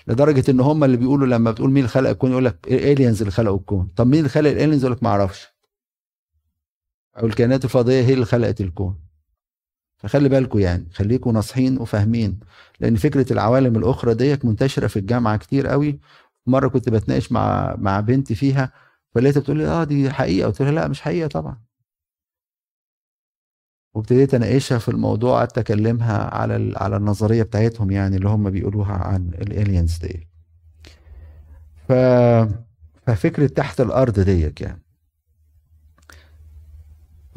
لدرجة 0.08 0.52
إن 0.52 0.60
هم 0.60 0.84
اللي 0.84 0.98
بيقولوا 0.98 1.28
لما 1.28 1.52
بتقول 1.52 1.72
مين 1.72 1.88
خلق 1.88 2.10
الكون 2.10 2.32
يقول 2.32 2.46
لك 2.46 2.68
الالينز 2.68 3.22
اللي 3.22 3.32
خلقوا 3.32 3.58
الكون. 3.58 3.88
طب 3.96 4.08
مين 4.08 4.18
اللي 4.20 4.30
خلق 4.30 4.50
الالينز 4.50 4.84
يقول 4.84 4.92
لك 4.96 5.04
ما 5.04 5.10
أعرفش. 5.10 5.48
أو 7.18 7.26
الكائنات 7.28 7.66
الفضائية 7.66 8.02
هي 8.06 8.14
اللي 8.14 8.26
خلقت 8.26 8.62
الكون. 8.62 9.00
فخلي 9.98 10.30
بالكم 10.30 10.60
يعني 10.60 10.88
خليكم 10.94 11.32
ناصحين 11.32 11.78
وفاهمين 11.78 12.40
لأن 12.80 12.96
فكرة 12.96 13.34
العوالم 13.34 13.76
الأخرى 13.76 14.14
ديت 14.14 14.46
منتشرة 14.46 14.88
في 14.88 15.00
الجامعة 15.00 15.38
كتير 15.38 15.68
قوي. 15.68 16.00
مرة 16.46 16.68
كنت 16.68 16.90
بتناقش 16.90 17.32
مع 17.32 17.76
مع 17.80 18.00
بنتي 18.00 18.36
فيها 18.36 18.72
فلقيتها 19.16 19.40
بتقول 19.42 19.58
لي 19.58 19.68
آه 19.68 19.84
دي 19.84 20.10
حقيقة 20.12 20.48
قلت 20.48 20.62
لها 20.62 20.72
لا 20.72 20.88
مش 20.88 21.02
حقيقة 21.02 21.28
طبعا. 21.28 21.58
وابتديت 23.96 24.34
أناقشها 24.34 24.78
في 24.78 24.90
الموضوع 24.90 25.38
قعدت 25.40 25.58
أكلمها 25.58 26.36
على 26.36 26.74
على 26.78 26.98
النظرية 26.98 27.44
بتاعتهم 27.44 27.92
يعني 27.92 28.16
اللي 28.18 28.30
هم 28.30 28.50
بيقولوها 28.50 28.94
عن 28.94 29.32
الالينز 29.42 29.98
دي 29.98 30.28
ف 31.88 31.92
ففكرة 33.08 33.48
تحت 33.48 33.82
الأرض 33.82 34.20
ديت 34.20 34.62
يعني. 34.62 34.87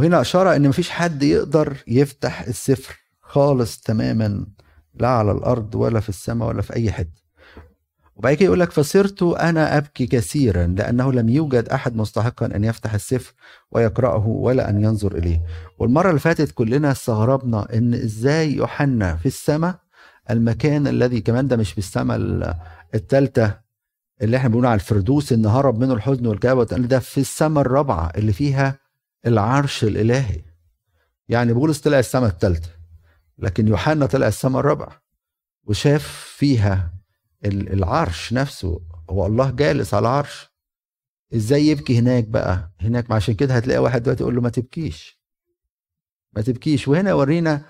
وهنا 0.00 0.21
إشارة 0.21 0.57
إن 0.57 0.69
مفيش 0.69 0.90
حد 0.90 1.23
يقدر 1.23 1.76
يفتح 1.87 2.40
السفر 2.40 2.97
خالص 3.21 3.80
تماما 3.80 4.47
لا 4.95 5.09
على 5.09 5.33
الأرض 5.33 5.75
ولا 5.75 6.00
في 6.00 6.09
السماء 6.09 6.49
ولا 6.49 6.62
في 6.62 6.76
أي 6.76 6.92
حتة. 6.92 7.21
وبعد 8.16 8.35
كده 8.35 8.45
يقول 8.45 8.61
لك 8.61 8.71
فصرت 8.71 9.23
أنا 9.23 9.76
أبكي 9.76 10.07
كثيرا 10.07 10.66
لأنه 10.66 11.12
لم 11.12 11.28
يوجد 11.28 11.69
أحد 11.69 11.97
مستحقا 11.97 12.47
أن 12.47 12.64
يفتح 12.64 12.95
السفر 12.95 13.33
ويقرأه 13.73 14.26
ولا 14.26 14.71
أن 14.71 14.83
ينظر 14.85 15.14
إليه. 15.19 15.42
والمرة 15.78 16.09
اللي 16.09 16.21
فاتت 16.21 16.50
كلنا 16.52 16.90
استغربنا 16.92 17.75
إن 17.75 17.95
إزاي 17.95 18.52
يوحنا 18.54 19.16
في 19.16 19.26
السماء 19.26 19.75
المكان 20.30 20.87
الذي 20.87 21.21
كمان 21.21 21.49
ده 21.49 21.57
مش 21.57 21.73
في 21.73 21.78
السماء 21.78 22.19
الثالثه 22.95 23.61
اللي 24.23 24.37
إحنا 24.37 24.49
بنقول 24.49 24.66
على 24.66 24.75
الفردوس 24.75 25.33
إن 25.33 25.47
هرب 25.47 25.78
منه 25.78 25.95
الحزن 25.95 26.26
والكآبة 26.26 26.64
ده 26.64 26.99
في 26.99 27.19
السماء 27.21 27.61
الرابعة 27.66 28.12
اللي 28.16 28.33
فيها 28.33 28.79
العرش 29.26 29.84
الإلهي. 29.84 30.42
يعني 31.28 31.52
بولس 31.52 31.80
طلع 31.80 31.98
السماء 31.98 32.28
الثالثه 32.30 32.70
لكن 33.38 33.68
يوحنا 33.68 34.06
طلع 34.06 34.26
السماء 34.26 34.60
الرابعه 34.60 35.02
وشاف 35.64 36.06
فيها 36.36 36.94
العرش 37.44 38.32
نفسه. 38.32 38.80
هو 39.10 39.26
الله 39.26 39.50
جالس 39.50 39.94
على 39.94 40.02
العرش. 40.02 40.50
إزاي 41.34 41.66
يبكي 41.66 41.98
هناك 41.98 42.24
بقى؟ 42.24 42.72
هناك 42.80 43.10
عشان 43.12 43.34
كده 43.34 43.54
هتلاقي 43.54 43.78
واحد 43.78 44.02
دلوقتي 44.02 44.22
يقول 44.22 44.34
له 44.34 44.40
ما 44.40 44.48
تبكيش. 44.48 45.20
ما 46.32 46.42
تبكيش. 46.42 46.88
وهنا 46.88 47.10
يورينا 47.10 47.62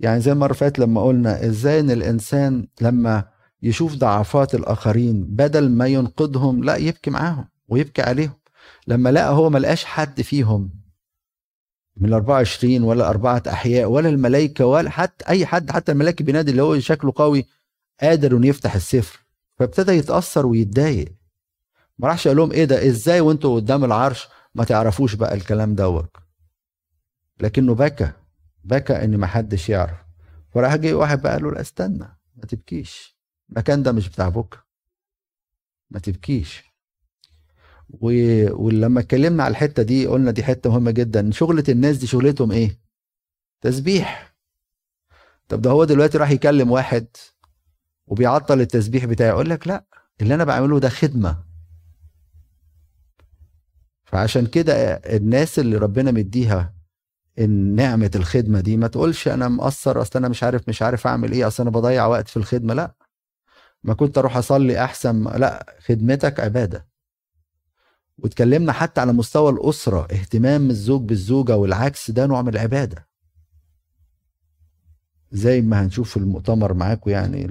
يعني 0.00 0.20
زي 0.20 0.32
المرة 0.32 0.52
فاتت 0.52 0.78
لما 0.78 1.02
قلنا 1.02 1.46
إزاي 1.46 1.80
إن 1.80 1.90
الإنسان 1.90 2.68
لما 2.80 3.24
يشوف 3.62 3.94
ضعفات 3.94 4.54
الآخرين 4.54 5.24
بدل 5.24 5.70
ما 5.70 5.86
ينقذهم 5.86 6.64
لا 6.64 6.76
يبكي 6.76 7.10
معاهم 7.10 7.48
ويبكي 7.68 8.02
عليهم. 8.02 8.38
لما 8.86 9.08
لقى 9.08 9.32
هو 9.32 9.50
ما 9.50 9.58
لقاش 9.58 9.84
حد 9.84 10.22
فيهم 10.22 10.70
من 12.00 12.08
ال 12.08 12.14
24 12.14 12.82
ولا 12.82 13.08
أربعة 13.08 13.42
أحياء 13.48 13.88
ولا 13.90 14.08
الملائكة 14.08 14.66
ولا 14.66 14.90
حتى 14.90 15.28
أي 15.28 15.46
حد 15.46 15.70
حتى 15.70 15.92
الملائكة 15.92 16.24
بينادي 16.24 16.50
اللي 16.50 16.62
هو 16.62 16.78
شكله 16.78 17.12
قوي 17.16 17.46
قادر 18.00 18.36
إنه 18.36 18.46
يفتح 18.46 18.74
السفر. 18.74 19.20
فابتدى 19.58 19.92
يتأثر 19.92 20.46
ويتضايق. 20.46 21.12
ما 21.98 22.08
راحش 22.08 22.28
قال 22.28 22.36
لهم 22.36 22.52
إيه 22.52 22.64
ده؟ 22.64 22.86
إزاي 22.86 23.20
وأنتوا 23.20 23.56
قدام 23.56 23.84
العرش 23.84 24.28
ما 24.54 24.64
تعرفوش 24.64 25.14
بقى 25.14 25.34
الكلام 25.34 25.74
دوت؟ 25.74 26.16
لكنه 27.40 27.74
بكى 27.74 28.12
بكى 28.64 29.04
إن 29.04 29.16
ما 29.16 29.26
حدش 29.26 29.68
يعرف. 29.68 29.98
فراح 30.54 30.76
جه 30.76 30.94
واحد 30.94 31.22
بقى 31.22 31.32
قال 31.32 31.42
له 31.42 31.50
لا 31.50 31.60
استنى 31.60 32.18
ما 32.36 32.46
تبكيش. 32.48 33.18
المكان 33.50 33.82
ده 33.82 33.92
مش 33.92 34.08
بتاع 34.08 34.28
بكرة. 34.28 34.62
ما 35.90 35.98
تبكيش. 35.98 36.64
و... 37.90 38.10
ولما 38.64 39.00
اتكلمنا 39.00 39.42
على 39.44 39.50
الحتة 39.50 39.82
دي 39.82 40.06
قلنا 40.06 40.30
دي 40.30 40.42
حتة 40.42 40.70
مهمة 40.70 40.90
جدا. 40.90 41.30
شغلة 41.30 41.64
الناس 41.68 41.96
دي 41.96 42.06
شغلتهم 42.06 42.52
إيه؟ 42.52 42.80
تسبيح. 43.60 44.36
طب 45.48 45.62
ده 45.62 45.70
هو 45.70 45.84
دلوقتي 45.84 46.18
راح 46.18 46.30
يكلم 46.30 46.70
واحد 46.70 47.06
وبيعطل 48.06 48.60
التسبيح 48.60 49.04
بتاعه 49.04 49.28
يقول 49.28 49.50
لك 49.50 49.68
لا 49.68 49.84
اللي 50.20 50.34
أنا 50.34 50.44
بعمله 50.44 50.80
ده 50.80 50.88
خدمة. 50.88 51.44
فعشان 54.04 54.46
كده 54.46 54.74
الناس 54.94 55.58
اللي 55.58 55.76
ربنا 55.76 56.10
مديها 56.10 56.74
نعمة 57.48 58.10
الخدمة 58.14 58.60
دي 58.60 58.76
ما 58.76 58.86
تقولش 58.88 59.28
أنا 59.28 59.48
مقصر 59.48 60.02
أصل 60.02 60.18
أنا 60.18 60.28
مش 60.28 60.42
عارف 60.42 60.68
مش 60.68 60.82
عارف 60.82 61.06
أعمل 61.06 61.32
إيه 61.32 61.46
أصل 61.46 61.62
أنا 61.62 61.70
بضيع 61.70 62.06
وقت 62.06 62.28
في 62.28 62.36
الخدمة 62.36 62.74
لا. 62.74 62.94
ما 63.82 63.94
كنت 63.94 64.18
أروح 64.18 64.36
أصلي 64.36 64.84
أحسن 64.84 65.22
لا 65.24 65.76
خدمتك 65.86 66.40
عبادة. 66.40 66.88
واتكلمنا 68.18 68.72
حتى 68.72 69.00
على 69.00 69.12
مستوى 69.12 69.50
الأسرة 69.50 70.00
اهتمام 70.12 70.70
الزوج 70.70 71.02
بالزوجة 71.02 71.56
والعكس 71.56 72.10
ده 72.10 72.26
نوع 72.26 72.42
من 72.42 72.48
العبادة. 72.48 73.08
زي 75.32 75.60
ما 75.60 75.82
هنشوف 75.82 76.10
في 76.10 76.16
المؤتمر 76.16 76.74
معاكم 76.74 77.10
يعني 77.10 77.50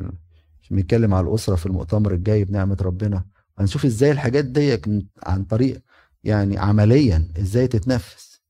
بنتكلم 0.71 1.13
على 1.13 1.27
الأسرة 1.27 1.55
في 1.55 1.65
المؤتمر 1.65 2.13
الجاي 2.13 2.43
بنعمة 2.43 2.77
ربنا. 2.81 3.23
هنشوف 3.57 3.85
إزاي 3.85 4.11
الحاجات 4.11 4.45
دي 4.45 4.81
عن 5.23 5.43
طريق 5.43 5.81
يعني 6.23 6.57
عمليا 6.57 7.27
إزاي 7.39 7.67
تتنفس. 7.67 8.41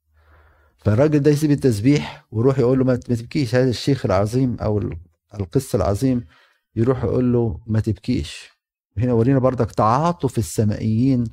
فالراجل 0.78 1.20
ده 1.20 1.32
يسيب 1.32 1.52
التسبيح 1.52 2.26
ويروح 2.32 2.60
يقول 2.60 2.80
له 2.80 2.86
ما 2.86 2.96
تبكيش 2.96 3.56
هذا 3.56 3.70
الشيخ 3.70 4.06
العظيم 4.06 4.58
أو 4.62 4.92
القس 5.34 5.76
العظيم 5.76 6.26
يروح 6.76 7.04
يقول 7.04 7.34
له 7.34 7.60
ما 7.68 7.80
تبكيش. 7.80 8.50
هنا 8.98 9.14
ورينا 9.14 9.40
بردك 9.40 9.72
تعاطف 9.72 10.38
السمائيين 10.38 11.24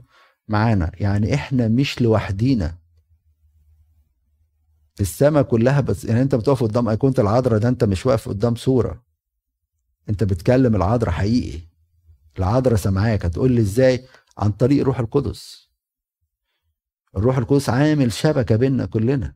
معانا. 0.49 0.91
يعني 0.95 1.35
إحنا 1.35 1.69
مش 1.69 2.01
لوحدينا. 2.03 2.75
السماء 5.01 5.43
كلها 5.43 5.81
بس 5.81 6.05
يعني 6.05 6.23
أنت 6.23 6.35
بتقف 6.35 6.63
قدام 6.63 6.89
أيقونة 6.89 7.15
العذراء 7.19 7.59
ده 7.59 7.69
أنت 7.69 7.85
مش 7.85 8.07
واقف 8.07 8.29
قدام 8.29 8.55
صورة. 8.55 9.03
أنت 10.09 10.25
بتكلم 10.25 10.77
العذراء 10.77 11.13
حقيقي. 11.13 11.61
العذراء 12.39 12.76
سامعاك 12.76 13.25
هتقول 13.25 13.52
لي 13.52 13.61
إزاي؟ 13.61 14.04
عن 14.39 14.50
طريق 14.52 14.85
روح 14.85 14.99
القدس. 14.99 15.69
الروح 17.17 17.39
القدس 17.39 17.69
عامل 17.71 18.13
شبكة 18.13 18.57
بيننا 18.57 18.87
كلنا. 18.87 19.35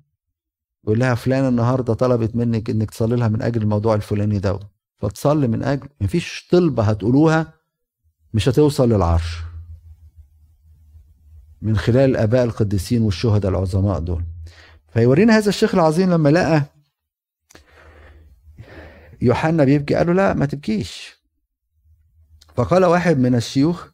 يقول 0.84 0.98
لها 0.98 1.14
فلانة 1.14 1.48
النهارده 1.48 1.94
طلبت 1.94 2.36
منك 2.36 2.70
إنك 2.70 2.90
تصلي 2.90 3.16
لها 3.16 3.28
من 3.28 3.42
أجل 3.42 3.62
الموضوع 3.62 3.94
الفلاني 3.94 4.38
ده 4.38 4.58
فتصلي 4.98 5.48
من 5.48 5.62
أجل 5.62 5.88
مفيش 6.00 6.48
طلبة 6.50 6.82
هتقولوها 6.82 7.54
مش 8.34 8.48
هتوصل 8.48 8.88
للعرش. 8.92 9.36
من 11.62 11.76
خلال 11.76 12.10
الاباء 12.10 12.44
القديسين 12.44 13.02
والشهداء 13.02 13.50
العظماء 13.50 14.00
دول. 14.00 14.24
فيورينا 14.92 15.36
هذا 15.38 15.48
الشيخ 15.48 15.74
العظيم 15.74 16.10
لما 16.10 16.28
لقى 16.28 16.62
يوحنا 19.22 19.64
بيبكي 19.64 19.94
قال 19.94 20.06
له 20.06 20.12
لا 20.12 20.34
ما 20.34 20.46
تبكيش. 20.46 21.18
فقال 22.56 22.84
واحد 22.84 23.18
من 23.18 23.34
الشيوخ 23.34 23.86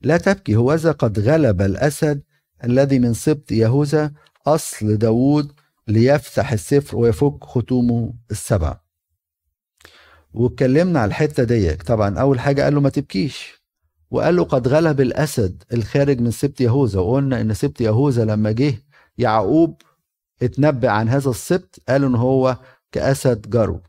لا 0.00 0.16
تبكي 0.16 0.56
هوذا 0.56 0.92
قد 0.92 1.18
غلب 1.18 1.62
الأسد 1.62 2.22
الذي 2.64 2.98
من 2.98 3.14
سبط 3.14 3.52
يهوذا 3.52 4.12
أصل 4.46 4.96
داوود 4.96 5.52
ليفتح 5.88 6.52
السفر 6.52 6.96
ويفك 6.96 7.44
ختومه 7.44 8.14
السبع. 8.30 8.80
واتكلمنا 10.34 11.00
على 11.00 11.08
الحتة 11.08 11.44
ديك 11.44 11.82
طبعا 11.82 12.18
أول 12.18 12.40
حاجة 12.40 12.62
قال 12.62 12.74
له 12.74 12.80
ما 12.80 12.88
تبكيش. 12.88 13.61
وقال 14.12 14.36
له 14.36 14.44
قد 14.44 14.68
غلب 14.68 15.00
الأسد 15.00 15.62
الخارج 15.72 16.20
من 16.20 16.30
سبط 16.30 16.60
يهوذا 16.60 17.00
وقلنا 17.00 17.40
إن 17.40 17.54
سبط 17.54 17.80
يهوذا 17.80 18.24
لما 18.24 18.52
جه 18.52 18.74
يعقوب 19.18 19.82
اتنبأ 20.42 20.90
عن 20.90 21.08
هذا 21.08 21.30
السبط 21.30 21.80
قالوا 21.88 22.08
إن 22.08 22.14
هو 22.14 22.58
كأسد 22.92 23.50
جرو 23.50 23.82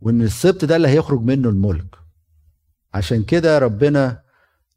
وإن 0.00 0.22
السبط 0.22 0.64
ده 0.64 0.76
اللي 0.76 0.88
هيخرج 0.88 1.20
منه 1.22 1.48
الملك. 1.48 1.96
عشان 2.94 3.22
كده 3.22 3.58
ربنا 3.58 4.22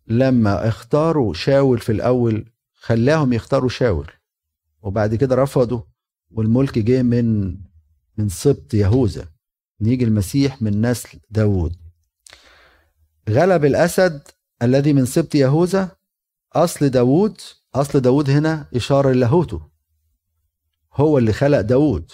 لما 0.08 0.68
اختاروا 0.68 1.34
شاول 1.34 1.80
في 1.80 1.92
الأول 1.92 2.52
خلاهم 2.74 3.34
يختاروا 3.34 3.70
شاول. 3.70 4.12
وبعد 4.82 5.16
كده 5.16 5.36
رفضوا 5.36 5.82
والملك 6.32 6.80
جه 6.80 7.02
من 7.04 7.58
من 8.18 8.30
سبط 8.30 8.74
يهوذا. 8.74 9.28
نيجي 9.82 10.06
المسيح 10.06 10.62
من 10.62 10.82
نسل 10.86 11.20
داوود. 11.30 11.81
غلب 13.32 13.66
الأسد 13.66 14.22
الذي 14.62 14.94
من 14.94 15.06
سبط 15.06 15.36
يهوذا. 15.36 15.92
أصل 16.54 16.90
داوود 16.90 17.42
أصل 17.76 18.00
داوود 18.00 18.30
هنا 18.30 18.68
إشارة 18.76 19.12
للاهوته 19.12 19.62
هو 20.94 21.18
اللي 21.18 21.34
خلق 21.34 21.62
داوود. 21.62 22.12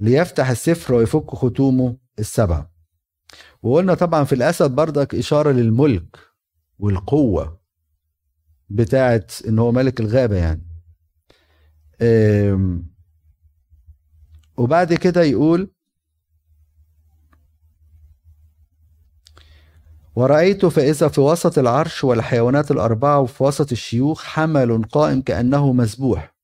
ليفتح 0.00 0.50
السفر 0.50 0.94
ويفك 0.94 1.30
ختومه 1.30 1.96
السبع. 2.18 2.66
وقلنا 3.62 3.94
طبعا 3.94 4.24
في 4.24 4.34
الأسد 4.34 4.70
بردك 4.70 5.14
إشارة 5.14 5.50
للملك 5.50 6.18
والقوة 6.78 7.60
بتاعت 8.68 9.32
إن 9.48 9.58
هو 9.58 9.72
ملك 9.72 10.00
الغابة 10.00 10.36
يعني. 10.36 10.66
وبعد 14.56 14.94
كده 14.94 15.22
يقول 15.22 15.70
ورأيت 20.16 20.66
فإذا 20.66 21.08
في 21.08 21.20
وسط 21.20 21.58
العرش 21.58 22.04
والحيوانات 22.04 22.70
الأربعة 22.70 23.20
وفي 23.20 23.44
وسط 23.44 23.72
الشيوخ 23.72 24.24
حمل 24.24 24.82
قائم 24.82 25.22
كأنه 25.22 25.72
مذبوح. 25.72 26.34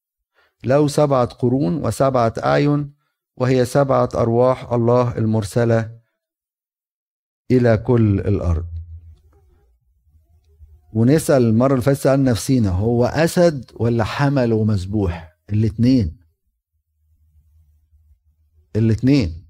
له 0.64 0.88
سبعة 0.88 1.26
قرون 1.26 1.86
وسبعة 1.86 2.34
أعين 2.44 2.94
وهي 3.36 3.64
سبعة 3.64 4.08
أرواح 4.14 4.72
الله 4.72 5.18
المرسلة 5.18 5.98
إلى 7.50 7.76
كل 7.76 8.20
الأرض. 8.20 8.66
ونسأل 10.92 11.42
المرة 11.42 11.72
اللي 11.72 11.82
فاتت 11.82 12.00
سألنا 12.00 12.30
نفسينا 12.30 12.70
هو 12.70 13.04
أسد 13.04 13.70
ولا 13.74 14.04
حمل 14.04 14.52
ومذبوح؟ 14.52 15.36
الاتنين. 15.50 16.16
الاتنين. 18.76 19.46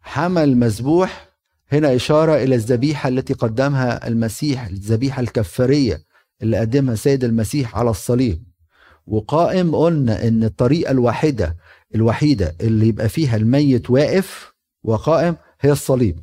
حمل 0.00 0.56
مذبوح 0.56 1.27
هنا 1.72 1.94
إشارة 1.94 2.34
إلى 2.36 2.54
الذبيحة 2.54 3.08
التي 3.08 3.34
قدمها 3.34 4.08
المسيح 4.08 4.66
الذبيحة 4.66 5.20
الكفارية 5.20 6.02
اللي 6.42 6.58
قدمها 6.58 6.94
سيد 6.94 7.24
المسيح 7.24 7.76
على 7.78 7.90
الصليب. 7.90 8.44
وقائم 9.06 9.74
قلنا 9.76 10.28
إن 10.28 10.44
الطريقة 10.44 10.90
الواحدة 10.90 11.56
الوحيدة 11.94 12.56
اللي 12.60 12.88
يبقى 12.88 13.08
فيها 13.08 13.36
الميت 13.36 13.90
واقف 13.90 14.52
وقائم 14.82 15.36
هي 15.60 15.72
الصليب. 15.72 16.20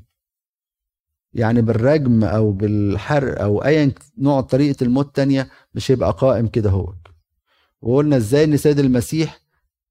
يعني 1.34 1.62
بالرجم 1.62 2.24
أو 2.24 2.52
بالحرق 2.52 3.42
أو 3.42 3.64
أيا 3.66 3.92
نوع 4.18 4.42
طريقة 4.42 4.84
الموت 4.84 5.16
تانية 5.16 5.50
مش 5.74 5.92
هيبقى 5.92 6.12
قائم 6.12 6.48
كده 6.48 6.70
هو. 6.70 6.94
وقلنا 7.82 8.18
إزاي 8.18 8.44
إن 8.44 8.58
سيد 8.58 8.80
المسيح 8.80 9.42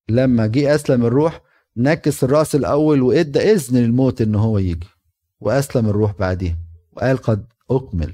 لما 0.08 0.46
جه 0.46 0.74
أسلم 0.74 1.04
الروح 1.06 1.40
نكس 1.76 2.24
الرأس 2.24 2.54
الأول 2.54 3.02
وإدى 3.02 3.38
إذن 3.52 3.78
للموت 3.78 4.20
إن 4.20 4.34
هو 4.34 4.58
يجي. 4.58 4.86
وأسلم 5.44 5.88
الروح 5.88 6.12
بعديه 6.18 6.58
وقال 6.92 7.16
قد 7.16 7.46
أكمل. 7.70 8.12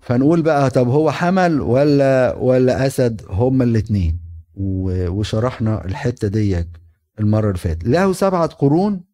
فنقول 0.00 0.42
بقى 0.42 0.70
طب 0.70 0.88
هو 0.88 1.10
حمل 1.10 1.60
ولا 1.60 2.34
ولا 2.34 2.86
أسد؟ 2.86 3.22
هما 3.28 3.64
الاثنين 3.64 4.20
وشرحنا 4.56 5.84
الحتة 5.84 6.28
دي 6.28 6.68
المرة 7.20 7.46
اللي 7.48 7.58
فاتت. 7.58 7.84
له 7.84 8.12
سبعة 8.12 8.46
قرون. 8.46 9.04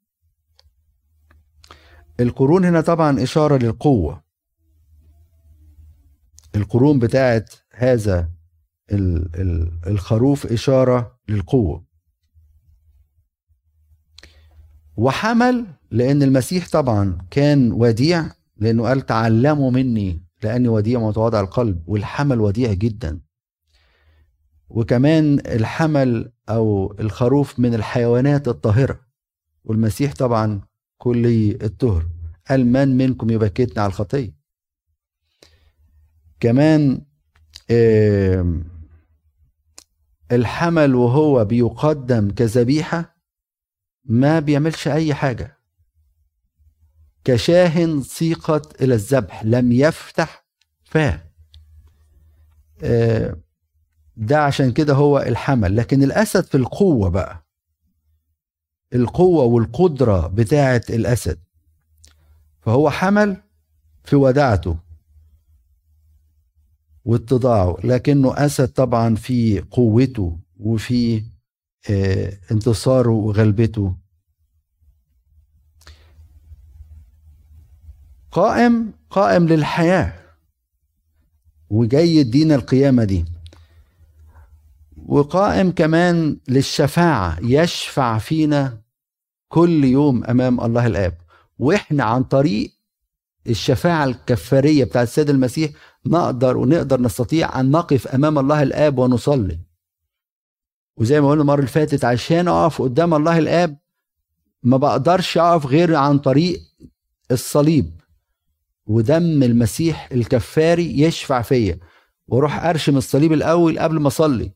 القرون 2.21 2.65
هنا 2.65 2.81
طبعا 2.81 3.23
إشارة 3.23 3.57
للقوة. 3.57 4.23
القرون 6.57 6.99
بتاعت 6.99 7.55
هذا 7.73 8.31
الخروف 9.87 10.47
إشارة 10.47 11.19
للقوة. 11.29 11.90
وحمل 15.01 15.67
لأن 15.91 16.23
المسيح 16.23 16.69
طبعا 16.69 17.19
كان 17.31 17.73
وديع 17.73 18.27
لأنه 18.57 18.83
قال 18.83 19.07
تعلموا 19.07 19.71
مني 19.71 20.23
لأني 20.43 20.69
وديع 20.69 21.01
متواضع 21.01 21.41
القلب 21.41 21.83
والحمل 21.87 22.41
وديع 22.41 22.73
جدا. 22.73 23.21
وكمان 24.69 25.39
الحمل 25.39 26.33
أو 26.49 26.97
الخروف 27.01 27.59
من 27.59 27.75
الحيوانات 27.75 28.49
الطاهرة. 28.49 29.01
والمسيح 29.65 30.15
طبعا 30.15 30.61
كلي 30.99 31.59
الطهر. 31.63 32.07
قال 32.51 32.67
من 32.67 32.97
منكم 32.97 33.31
يبكتنا 33.31 33.83
على 33.83 33.91
الخطية. 33.91 34.35
كمان 36.41 37.03
الحمل 40.33 40.95
وهو 40.95 41.45
بيقدم 41.45 42.31
كذبيحة 42.31 43.20
ما 44.05 44.41
بيعملش 44.41 44.89
أي 44.89 45.15
حاجة. 45.15 45.57
كشاه 47.25 48.01
سيقت 48.01 48.83
إلى 48.83 48.95
الذبح 48.95 49.45
لم 49.45 49.73
يفتح 49.73 50.45
فاه. 50.85 51.21
آه، 52.83 53.37
ده 54.17 54.45
عشان 54.45 54.73
كده 54.73 54.95
هو 54.95 55.19
الحمل. 55.19 55.77
لكن 55.77 56.03
الأسد 56.03 56.45
في 56.45 56.57
القوة 56.57 57.09
بقى 57.09 57.47
القوة 58.95 59.45
والقدرة 59.45 60.27
بتاعه 60.27 60.83
الأسد 60.91 61.39
فهو 62.61 62.91
حمل 62.91 63.37
في 64.05 64.17
وداعته 64.17 64.77
واتضاعه. 67.05 67.77
لكنه 67.85 68.35
أسد 68.47 68.69
طبعا 68.69 69.15
في 69.15 69.61
قوته 69.61 70.39
وفي 70.61 71.25
انتصاره 72.51 73.11
وغلبته. 73.11 73.95
قائم 78.33 78.93
قائم 79.11 79.49
للحياة 79.49 80.13
وجاي 81.71 82.17
يدينا 82.17 82.55
القيامة 82.55 83.05
دي. 83.05 83.25
وقائم 85.07 85.71
كمان 85.71 86.37
للشفاعة 86.49 87.39
يشفع 87.43 88.19
فينا 88.19 88.81
كل 89.49 89.85
يوم 89.85 90.25
أمام 90.25 90.61
الله 90.61 90.87
الآب. 90.87 91.19
وإحنا 91.59 92.05
عن 92.05 92.25
طريق 92.25 92.73
الشفاعة 93.47 94.05
الكفارية 94.05 94.85
بتاعت 94.85 95.09
السيد 95.09 95.31
المسيح 95.31 95.71
نقدر 96.07 96.57
ونقدر 96.57 97.01
نستطيع 97.01 97.61
أن 97.61 97.71
نقف 97.71 98.07
أمام 98.09 98.39
الله 98.39 98.63
الآب 98.63 98.99
ونصلي. 98.99 99.59
وزي 101.01 101.21
ما 101.21 101.29
قلنا 101.31 101.43
المرة 101.43 101.57
اللي 101.59 101.67
فاتت 101.67 102.05
عشان 102.05 102.49
أقف 102.49 102.83
قدام 102.83 103.15
الله 103.15 103.39
الآب 103.39 103.79
ما 104.63 104.77
بقدرش 104.77 105.39
أقف 105.39 105.67
غير 105.67 105.95
عن 105.95 106.19
طريق 106.19 106.61
الصليب 107.31 108.01
ودم 108.87 109.43
المسيح 109.43 110.09
الكفاري 110.13 111.01
يشفع 111.01 111.43
فيا. 111.43 111.79
وأروح 112.29 112.65
أرشم 112.65 112.97
الصليب 112.97 113.33
الأول 113.33 113.79
قبل 113.79 114.01
ما 114.01 114.07
أصلي 114.09 114.53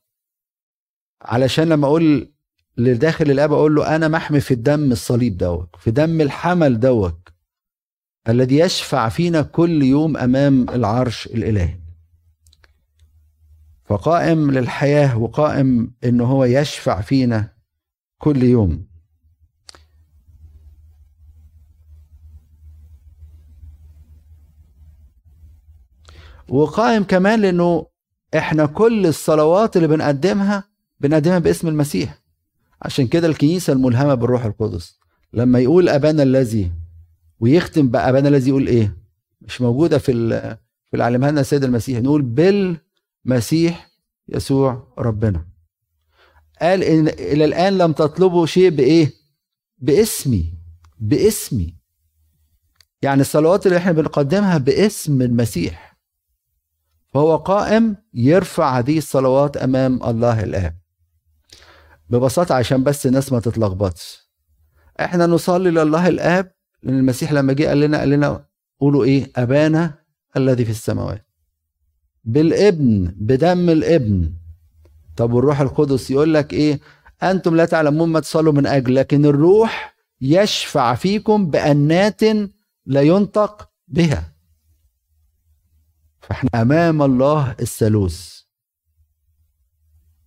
علشان 1.23 1.69
لما 1.69 1.87
أقول 1.87 2.33
لداخل 2.77 3.31
الآب 3.31 3.53
أقول 3.53 3.75
له 3.75 3.97
أنا 3.97 4.09
محمي 4.09 4.41
في 4.41 4.55
الدم 4.55 4.93
الصليب 4.93 5.37
دوت 5.37 5.69
في 5.79 5.91
دم 5.91 6.21
الحمل 6.21 6.81
دوت 6.81 7.29
الذي 8.29 8.59
يشفع 8.59 9.09
فينا 9.09 9.43
كل 9.43 9.83
يوم 9.83 10.17
أمام 10.17 10.67
العرش 10.71 11.27
الإلهي. 11.27 11.84
فقائم 13.85 14.51
للحياة 14.51 15.19
وقائم 15.19 15.95
ان 16.05 16.21
هو 16.21 16.45
يشفع 16.45 17.01
فينا 17.01 17.53
كل 18.19 18.43
يوم. 18.43 18.87
وقائم 26.49 27.03
كمان 27.05 27.41
لأنه 27.41 27.87
إحنا 28.37 28.67
كل 28.67 29.07
الصلوات 29.07 29.77
اللي 29.77 29.89
بنقدمها 29.89 30.65
بنقدمها 31.01 31.39
باسم 31.39 31.69
المسيح. 31.69 32.23
عشان 32.83 33.07
كده 33.07 33.27
الكنيسة 33.29 33.73
الملهمة 33.73 34.15
بالروح 34.15 34.45
القدس. 34.45 34.99
لما 35.33 35.59
يقول 35.59 35.89
أبانا 35.89 36.23
الذي 36.23 36.73
ويختم 37.41 37.89
بقى 37.91 38.11
ابانا 38.11 38.29
الذي 38.29 38.49
يقول 38.51 38.67
إيه؟ 38.67 38.97
مش 39.41 39.61
موجودة 39.61 39.99
في 39.99 40.13
في 40.85 40.93
اللي 40.95 41.05
علمها 41.05 41.31
لنا 41.31 41.41
السيد 41.41 41.65
المسيح. 41.65 41.99
نقول 42.01 42.23
بالمسيح 43.25 43.91
يسوع 44.29 44.95
ربنا. 44.99 45.47
قال 46.61 46.83
إن 46.83 47.09
إلى 47.09 47.45
الآن 47.45 47.79
لم 47.79 47.93
تطلبوا 47.93 48.47
شيء 48.47 48.71
بإيه؟ 48.71 49.13
باسمي 49.79 50.55
باسمي. 50.99 51.77
يعني 53.03 53.21
الصلوات 53.21 53.67
اللي 53.67 53.79
إحنا 53.79 53.93
بنقدمها 53.93 54.59
باسم 54.59 55.23
المسيح. 55.23 55.99
فهو 57.15 57.37
قائم 57.37 57.97
يرفع 58.15 58.79
هذه 58.79 58.99
الصلوات 58.99 59.57
أمام 59.57 60.03
الله 60.05 60.43
الاب 60.43 60.77
ببساطة 62.11 62.55
عشان 62.55 62.85
بس 62.85 63.07
الناس 63.07 63.33
ما 63.33 63.41
تتلخبطش. 63.41 64.31
إحنا 65.01 65.27
نصلي 65.27 65.71
لله 65.71 66.09
الآب 66.09 66.55
لأن 66.83 66.99
المسيح 66.99 67.33
لما 67.33 67.53
جه 67.53 67.69
قال 67.69 67.81
لنا 67.81 67.99
قال 67.99 68.11
لنا 68.11 68.47
قولوا 68.81 69.05
إيه؟ 69.05 69.33
أبانا 69.37 70.05
الذي 70.37 70.65
في 70.65 70.71
السماوات. 70.71 71.27
بالابن 72.25 73.15
بدم 73.17 73.71
الابن. 73.71 74.33
طب 75.17 75.33
والروح 75.33 75.61
القدس 75.61 76.11
يقول 76.11 76.35
لك 76.35 76.53
إيه؟ 76.53 76.81
أنتم 77.23 77.57
لا 77.57 77.65
تعلمون 77.65 78.09
ما 78.09 78.21
تصلوا 78.21 78.53
من 78.53 78.67
أجل 78.67 78.95
لكن 78.95 79.25
الروح 79.25 79.95
يشفع 80.21 80.95
فيكم 80.95 81.51
بأنات 81.51 82.23
لا 82.87 83.03
ينطق 83.03 83.71
بها. 83.89 84.35
فإحنا 86.21 86.63
أمام 86.63 87.03
الله 87.03 87.57
الثالوث. 87.61 88.41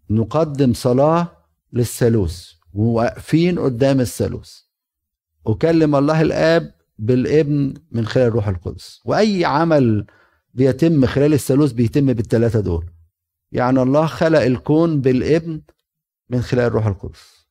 نقدم 0.10 0.73
صلاة 0.73 1.31
للثالوث 1.73 2.51
وواقفين 2.73 3.60
قدام 3.60 3.99
الثالوث. 3.99 4.53
أكلم 5.47 5.95
الله 5.95 6.21
الآب 6.21 6.73
بالابن 6.99 7.73
من 7.91 8.05
خلال 8.05 8.27
الروح 8.27 8.47
القدس. 8.47 9.01
وأي 9.05 9.45
عمل 9.45 10.05
بيتم 10.57 11.05
خلال 11.05 11.33
الثالوث 11.33 11.71
بيتم 11.71 12.13
بالثلاثة 12.13 12.59
دول. 12.59 12.89
يعني 13.51 13.81
الله 13.81 14.05
خلق 14.05 14.41
الكون 14.41 15.01
بالابن 15.01 15.61
من 16.29 16.41
خلال 16.41 16.63
الروح 16.63 16.85
القدس. 16.85 17.47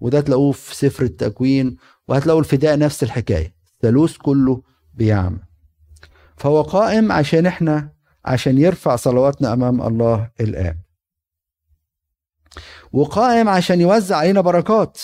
وده 0.00 0.20
تلاقوه 0.20 0.52
في 0.52 0.76
سفر 0.76 1.04
التكوين 1.04 1.76
وهتلاقوا 2.08 2.40
الفداء 2.40 2.78
نفس 2.78 3.02
الحكاية. 3.02 3.54
الثالوث 3.74 4.16
كله 4.16 4.62
بيعمل. 4.94 5.40
فهو 6.36 6.62
قائم 6.62 7.12
عشان 7.12 7.46
إحنا 7.46 7.92
عشان 8.24 8.58
يرفع 8.58 8.96
صلواتنا 8.96 9.52
أمام 9.52 9.82
الله 9.82 10.30
الاب 10.40 10.78
وقائم 12.92 13.48
عشان 13.48 13.80
يوزع 13.80 14.16
علينا 14.16 14.40
بركات. 14.40 15.00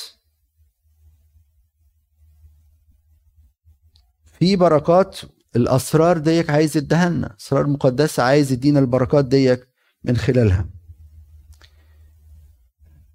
في 4.25 4.57
بركات 4.57 5.21
الأسرار 5.57 6.19
ديك 6.19 6.51
عايز 6.51 6.77
يديها 6.77 7.09
لنا. 7.09 7.37
أسرار 7.41 7.67
مقدسة 7.67 8.23
عايز 8.23 8.53
يدينا 8.53 8.79
البركات 8.81 9.25
ديك 9.25 9.69
من 10.05 10.17
خلالها. 10.17 10.69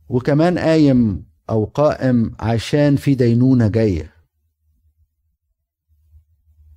وكمان 0.10 0.58
قايم 0.60 1.26
أو 1.50 1.66
قائم 1.66 2.36
عشان 2.40 2.96
في 2.96 3.16
دينونة 3.16 3.68
جاية. 3.68 4.14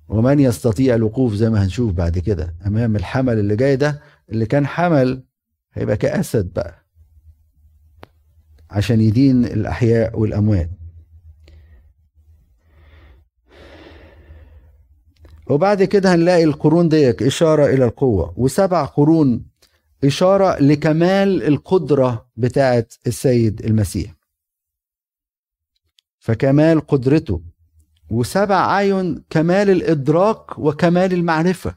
ومن 0.07 0.39
يستطيع 0.39 0.95
الوقوف 0.95 1.33
زي 1.33 1.49
ما 1.49 1.63
هنشوف 1.63 1.93
بعد 1.93 2.19
كده. 2.19 2.55
أمام 2.67 2.95
الحمل 2.95 3.39
اللي 3.39 3.55
جاي 3.55 3.75
ده 3.75 4.01
اللي 4.29 4.45
كان 4.45 4.67
حمل 4.67 5.23
هيبقى 5.73 5.97
كأسد 5.97 6.53
بقى. 6.53 6.85
عشان 8.69 9.01
يدين 9.01 9.45
الأحياء 9.45 10.19
والأموات. 10.19 10.69
وبعد 15.49 15.83
كده 15.83 16.15
هنلاقي 16.15 16.43
القرون 16.43 16.89
ديك 16.89 17.23
إشارة 17.23 17.65
إلى 17.65 17.85
القوة 17.85 18.33
وسبع 18.37 18.85
قرون 18.85 19.45
إشارة 20.03 20.59
لكمال 20.59 21.43
القدرة 21.43 22.25
بتاعة 22.37 22.85
السيد 23.07 23.65
المسيح. 23.65 24.13
فكمال 26.19 26.87
قدرته 26.87 27.41
وسبع 28.09 28.71
عين 28.73 29.23
كمال 29.29 29.69
الإدراك 29.69 30.59
وكمال 30.59 31.13
المعرفة. 31.13 31.75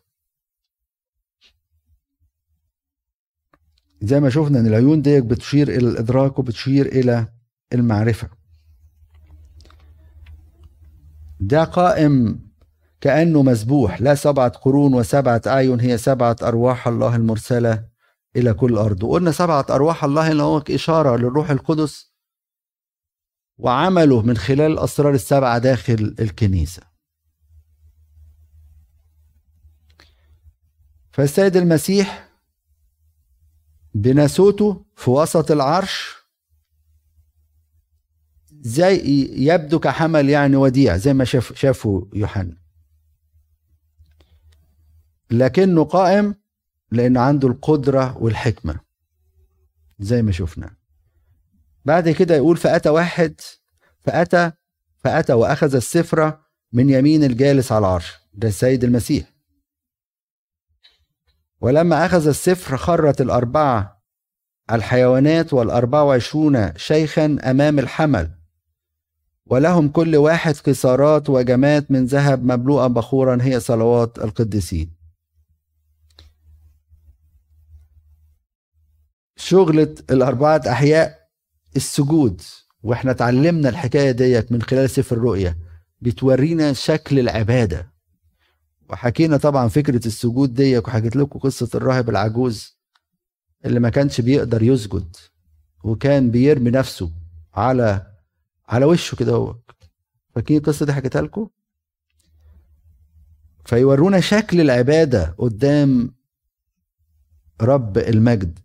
زي 4.02 4.20
ما 4.20 4.30
شفنا 4.30 4.60
إن 4.60 4.66
العيون 4.66 5.02
ديك 5.02 5.24
بتشير 5.24 5.68
إلى 5.68 5.88
الإدراك 5.88 6.38
وبتشير 6.38 6.86
إلى 6.86 7.28
المعرفة. 7.72 8.28
ده 11.40 11.64
قائم 11.64 12.45
كأنه 13.06 13.42
مسبوح 13.42 14.00
لا 14.00 14.14
سبعة 14.14 14.48
قرون 14.48 14.94
وسبعة 14.94 15.42
أعين 15.46 15.80
هي 15.80 15.98
سبعة 15.98 16.36
أرواح 16.42 16.88
الله 16.88 17.16
المرسلة 17.16 17.88
إلى 18.36 18.54
كل 18.54 18.72
الأرض 18.72 19.02
وقلنا 19.02 19.32
سبعة 19.32 19.66
أرواح 19.70 20.04
الله 20.04 20.30
اللي 20.32 20.42
هو 20.42 20.58
إشارة 20.70 21.16
للروح 21.16 21.50
القدس 21.50 22.12
وعمله 23.58 24.22
من 24.22 24.36
خلال 24.36 24.72
الاسرار 24.72 25.14
السبعة 25.14 25.58
داخل 25.58 26.16
الكنيسة. 26.20 26.82
فالسيد 31.12 31.56
المسيح 31.56 32.28
بناسوته 33.94 34.84
في 34.96 35.10
وسط 35.10 35.50
العرش 35.50 36.14
زي 38.52 38.96
يبدو 39.36 39.78
كحمل 39.78 40.28
يعني 40.28 40.56
وديع 40.56 40.96
زي 40.96 41.14
ما 41.14 41.24
شاف 41.24 41.52
شافه 41.52 42.08
يوحنا. 42.14 42.65
لكنه 45.30 45.84
قائم 45.84 46.34
لأنه 46.90 47.20
عنده 47.20 47.48
القدرة 47.48 48.16
والحكمة 48.18 48.80
زي 49.98 50.22
ما 50.22 50.32
شفنا. 50.32 50.76
بعد 51.84 52.08
كده 52.08 52.34
يقول 52.34 52.56
فأتى 52.56 52.88
واحد 52.88 53.40
فأتى 54.04 54.52
فأتى 54.98 55.32
وأخذ 55.32 55.74
السفرة 55.74 56.40
من 56.72 56.90
يمين 56.90 57.24
الجالس 57.24 57.72
على 57.72 57.78
العرش 57.86 58.14
ده 58.34 58.48
السيد 58.48 58.84
المسيح. 58.84 59.32
ولما 61.60 62.06
أخذ 62.06 62.28
السفر 62.28 62.76
خرت 62.76 63.20
الأربعة 63.20 64.02
الحيوانات 64.72 65.52
والأربعة 65.52 66.04
وعشرون 66.04 66.76
شيخا 66.76 67.38
أمام 67.44 67.78
الحمل 67.78 68.30
ولهم 69.46 69.88
كل 69.88 70.16
واحد 70.16 70.54
قصارات 70.56 71.30
وجمات 71.30 71.90
من 71.90 72.04
ذهب 72.06 72.44
مملوءة 72.44 72.86
بخورا 72.86 73.38
هي 73.42 73.60
صلوات 73.60 74.18
القديسين. 74.18 74.95
شغلة 79.36 79.94
الأربعة 80.10 80.62
أحياء 80.68 81.28
السجود 81.76 82.42
وإحنا 82.82 83.10
اتعلمنا 83.10 83.68
الحكاية 83.68 84.10
ديت 84.10 84.52
من 84.52 84.62
خلال 84.62 84.90
سفر 84.90 85.16
الرؤية 85.16 85.58
بتورينا 86.00 86.72
شكل 86.72 87.18
العبادة. 87.18 87.92
وحكينا 88.90 89.36
طبعا 89.36 89.68
فكرة 89.68 90.06
السجود 90.06 90.54
دي 90.54 90.78
وحكيت 90.78 91.16
لكم 91.16 91.38
قصة 91.38 91.68
الراهب 91.74 92.10
العجوز 92.10 92.76
اللي 93.64 93.80
ما 93.80 93.90
كانش 93.90 94.20
بيقدر 94.20 94.62
يسجد 94.62 95.16
وكان 95.84 96.30
بيرمي 96.30 96.70
نفسه 96.70 97.10
على 97.54 98.12
على 98.68 98.84
وشه 98.84 99.16
كده 99.16 99.32
هو. 99.32 99.56
فاكرين 100.34 100.58
القصة 100.60 100.86
دي 100.86 100.92
حكيتها 100.92 101.22
لكم؟ 101.22 101.48
فيورونا 103.64 104.20
شكل 104.20 104.60
العبادة 104.60 105.34
قدام 105.38 106.14
رب 107.62 107.98
المجد. 107.98 108.58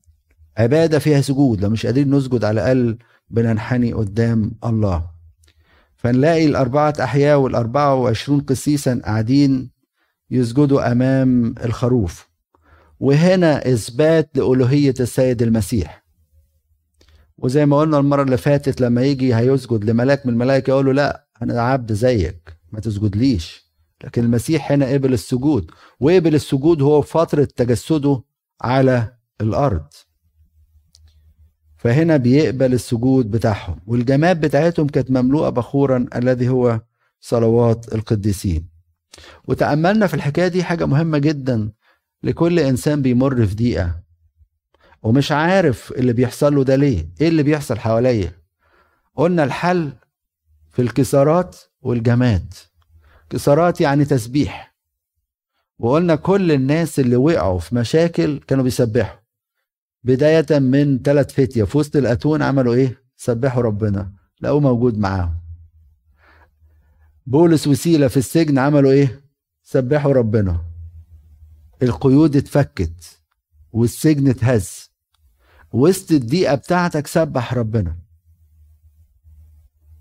عبادة 0.61 0.99
فيها 0.99 1.21
سجود 1.21 1.61
لو 1.61 1.69
مش 1.69 1.85
قادرين 1.85 2.15
نسجد 2.15 2.43
على 2.43 2.61
الأقل 2.61 2.97
بننحني 3.29 3.93
قدام 3.93 4.51
الله. 4.65 5.07
فنلاقي 5.95 6.45
الأربعة 6.45 6.93
أحياء 7.01 7.39
والأربعة 7.39 7.95
وعشرون 7.95 8.39
قسيسا 8.39 9.01
قاعدين 9.05 9.71
يسجدوا 10.31 10.91
أمام 10.91 11.55
الخروف. 11.65 12.29
وهنا 12.99 13.73
إثبات 13.73 14.29
لألوهية 14.35 14.93
السيد 14.99 15.41
المسيح. 15.41 16.03
وزي 17.37 17.65
ما 17.65 17.79
قلنا 17.79 17.97
المرة 17.99 18.23
اللي 18.23 18.37
فاتت 18.37 18.81
لما 18.81 19.03
يجي 19.03 19.35
هيسجد 19.35 19.83
لملاك 19.83 20.25
من 20.25 20.33
الملائكة 20.33 20.71
يقول 20.71 20.85
له 20.85 20.91
لا 20.93 21.27
أنا 21.41 21.61
عبد 21.61 21.93
زيك 21.93 22.57
ما 22.71 22.79
تسجدليش. 22.79 23.71
لكن 24.03 24.23
المسيح 24.23 24.71
هنا 24.71 24.85
قبل 24.93 25.13
السجود 25.13 25.71
وقبل 25.99 26.35
السجود 26.35 26.81
هو 26.81 27.01
فترة 27.01 27.47
تجسده 27.55 28.23
على 28.61 29.13
الأرض. 29.41 29.87
فهنا 31.81 32.17
بيقبل 32.17 32.73
السجود 32.73 33.31
بتاعهم 33.31 33.79
والجماد 33.87 34.41
بتاعتهم 34.41 34.87
كانت 34.87 35.11
مملوءة 35.11 35.49
بخورا 35.49 36.05
الذي 36.15 36.49
هو 36.49 36.81
صلوات 37.21 37.93
القديسين. 37.95 38.67
وتأملنا 39.47 40.07
في 40.07 40.13
الحكاية 40.13 40.47
دي 40.47 40.63
حاجة 40.63 40.85
مهمة 40.85 41.17
جدا 41.17 41.71
لكل 42.23 42.59
إنسان 42.59 43.01
بيمر 43.01 43.45
في 43.45 43.55
دقيقة 43.55 44.01
ومش 45.03 45.31
عارف 45.31 45.91
اللي 45.91 46.13
بيحصل 46.13 46.55
له 46.55 46.63
ده 46.63 46.75
ليه 46.75 47.09
إيه 47.21 47.27
اللي 47.27 47.43
بيحصل 47.43 47.79
حواليا 47.79 48.31
قلنا 49.15 49.43
الحل 49.43 49.91
في 50.71 50.81
الكسارات 50.81 51.57
والجماد. 51.81 52.53
كسارات 53.29 53.81
يعني 53.81 54.05
تسبيح. 54.05 54.75
وقلنا 55.79 56.15
كل 56.15 56.51
الناس 56.51 56.99
اللي 56.99 57.15
وقعوا 57.15 57.59
في 57.59 57.75
مشاكل 57.75 58.39
كانوا 58.47 58.63
بيسبحوا. 58.63 59.20
بداية 60.03 60.59
من 60.59 60.99
ثلاث 61.01 61.33
فتية 61.33 61.63
في 61.63 61.77
وسط 61.77 61.95
الأتون 61.95 62.41
عملوا 62.41 62.73
إيه؟ 62.73 63.01
سبحوا 63.15 63.63
ربنا. 63.63 64.11
لقوه 64.41 64.59
موجود 64.59 64.97
معاهم. 64.97 65.35
بولس 67.25 67.67
وسيلة 67.67 68.07
في 68.07 68.17
السجن 68.17 68.57
عملوا 68.57 68.91
إيه؟ 68.91 69.21
سبحوا 69.63 70.13
ربنا. 70.13 70.61
القيود 71.83 72.35
اتفكت 72.35 73.19
والسجن 73.71 74.27
اتهز. 74.27 74.91
وسط 75.73 76.11
الدقيقة 76.11 76.55
بتاعتك 76.55 77.07
سبح 77.07 77.53
ربنا. 77.53 77.97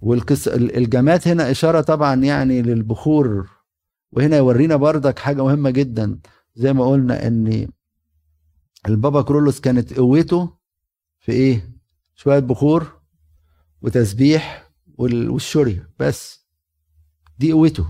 والقص 0.00 0.48
الجماد 0.48 1.28
هنا 1.28 1.50
إشارة 1.50 1.80
طبعا 1.80 2.14
يعني 2.14 2.62
للبخور. 2.62 3.50
وهنا 4.12 4.36
يورينا 4.36 4.76
بردك 4.76 5.18
حاجة 5.18 5.44
مهمة 5.44 5.70
جدا. 5.70 6.18
زي 6.54 6.72
ما 6.72 6.90
قلنا 6.90 7.26
إن 7.26 7.68
البابا 8.88 9.23
كرولوس 9.23 9.61
كانت 9.61 9.95
قوته 9.95 10.51
في 11.19 11.33
إيه؟ 11.33 11.71
شوية 12.14 12.38
بخور 12.38 13.01
وتسبيح 13.83 14.71
والشريه 14.99 15.90
بس. 15.99 16.40
دي 17.38 17.53
قوته. 17.53 17.87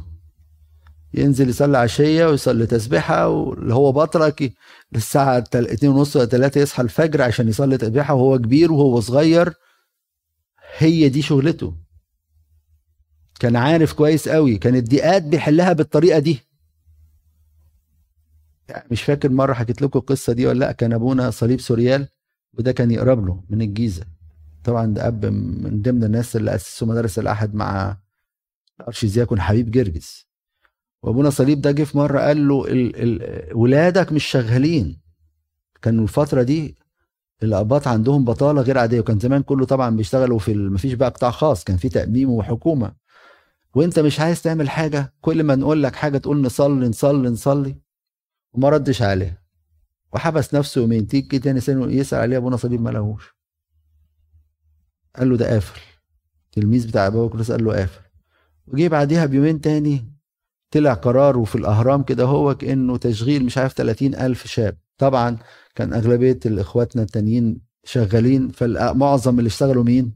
ينزل 1.14 1.48
يصلي 1.48 1.78
عشية 1.78 2.26
ويصلي 2.26 2.66
تسبيحة 2.66 3.28
واللي 3.28 3.74
هو 3.74 3.92
بطرك 3.92 4.52
للساعة 4.92 5.44
اتنين 5.54 5.92
ونص 5.92 6.16
ولا 6.16 6.24
تلاتة 6.24 6.58
يصحى 6.58 6.82
الفجر 6.82 7.22
عشان 7.22 7.48
يصلي 7.48 7.78
تسبيحة 7.78 8.14
وهو 8.14 8.38
كبير 8.38 8.72
وهو 8.72 9.00
صغير. 9.00 9.54
هي 10.78 11.08
دي 11.08 11.22
شغلته. 11.22 11.76
كان 13.40 13.56
عارف 13.56 13.92
كويس 13.92 14.28
قوي. 14.28 14.58
كان 14.58 14.74
الضيقات 14.76 15.22
بيحلها 15.22 15.72
بالطريقة 15.72 16.18
دي. 16.18 16.40
مش 18.90 19.02
فاكر 19.02 19.28
مرة 19.28 19.52
حكيت 19.52 19.82
لكم 19.82 19.98
القصة 19.98 20.32
دي 20.32 20.46
ولا 20.46 20.58
لأ. 20.58 20.72
كان 20.72 20.92
أبونا 20.92 21.30
صليب 21.30 21.60
سوريال 21.60 22.08
وده 22.58 22.72
كان 22.72 22.90
يقرب 22.90 23.26
له 23.26 23.44
من 23.50 23.62
الجيزة. 23.62 24.04
طبعا 24.64 24.86
ده 24.86 25.08
أب 25.08 25.26
من 25.26 25.82
ضمن 25.82 26.04
الناس 26.04 26.36
اللي 26.36 26.54
أسسوا 26.54 26.88
مدارس 26.88 27.18
الأحد 27.18 27.54
مع 27.54 27.96
الأرشيدياكون 28.80 29.40
حبيب 29.40 29.70
جرجس. 29.70 30.26
وأبونا 31.02 31.30
صليب 31.30 31.60
ده 31.60 31.70
جه 31.70 31.82
في 31.84 31.98
مرة 31.98 32.20
قال 32.20 32.48
له 32.48 32.64
ال 32.66 32.96
ال 32.96 33.56
ولادك 33.56 34.12
مش 34.12 34.24
شغالين. 34.24 35.00
كانوا 35.82 36.04
الفترة 36.04 36.42
دي 36.42 36.76
الأقباط 37.42 37.88
عندهم 37.88 38.24
بطالة 38.24 38.62
غير 38.62 38.78
عادية 38.78 39.00
وكان 39.00 39.18
زمان 39.18 39.42
كله 39.42 39.66
طبعا 39.66 39.96
بيشتغلوا 39.96 40.38
في 40.38 40.54
مفيش 40.54 40.92
بقى 40.92 41.10
قطاع 41.10 41.30
خاص 41.30 41.64
كان 41.64 41.76
في 41.76 41.88
تأميم 41.88 42.30
وحكومة. 42.30 42.92
وأنت 43.74 43.98
مش 43.98 44.20
عايز 44.20 44.42
تعمل 44.42 44.70
حاجة؟ 44.70 45.14
كل 45.20 45.42
ما 45.42 45.54
نقول 45.54 45.82
لك 45.82 45.96
حاجة 45.96 46.18
تقول 46.18 46.42
نصلي 46.42 46.88
نصلي 46.88 47.28
نصلي. 47.28 47.76
وما 48.52 48.68
ردش 48.68 49.02
عليها. 49.02 49.42
وحبس 50.12 50.54
نفسه 50.54 50.80
يومين 50.80 51.06
تيجي 51.06 51.38
تاني 51.38 51.60
سنه 51.60 51.92
يسأل 51.92 52.18
عليه 52.18 52.36
أبونا 52.36 52.56
صليب 52.56 52.80
ما 52.80 52.90
لهوش. 52.90 53.34
قال 55.16 55.30
له 55.30 55.36
ده 55.36 55.48
قافل. 55.52 55.80
التلميذ 56.46 56.88
بتاع 56.88 57.06
ابو 57.06 57.28
بكر 57.28 57.42
قال 57.42 57.64
له 57.64 57.72
قافل. 57.72 58.00
وجي 58.66 58.88
بعديها 58.88 59.26
بيومين 59.26 59.60
تاني 59.60 60.12
طلع 60.70 60.94
قرار 60.94 61.38
وفي 61.38 61.54
الأهرام 61.54 62.02
كده 62.02 62.24
هو 62.24 62.54
كأنه 62.54 62.96
تشغيل 62.96 63.44
مش 63.44 63.58
عارف 63.58 63.72
30 63.72 64.14
ألف 64.14 64.46
شاب. 64.46 64.78
طبعا 64.98 65.38
كان 65.74 65.92
أغلبية 65.92 66.40
الإخواتنا 66.46 67.02
التانيين 67.02 67.60
شغالين 67.84 68.48
فمعظم 68.48 69.38
اللي 69.38 69.48
اشتغلوا 69.48 69.84
مين؟ 69.84 70.14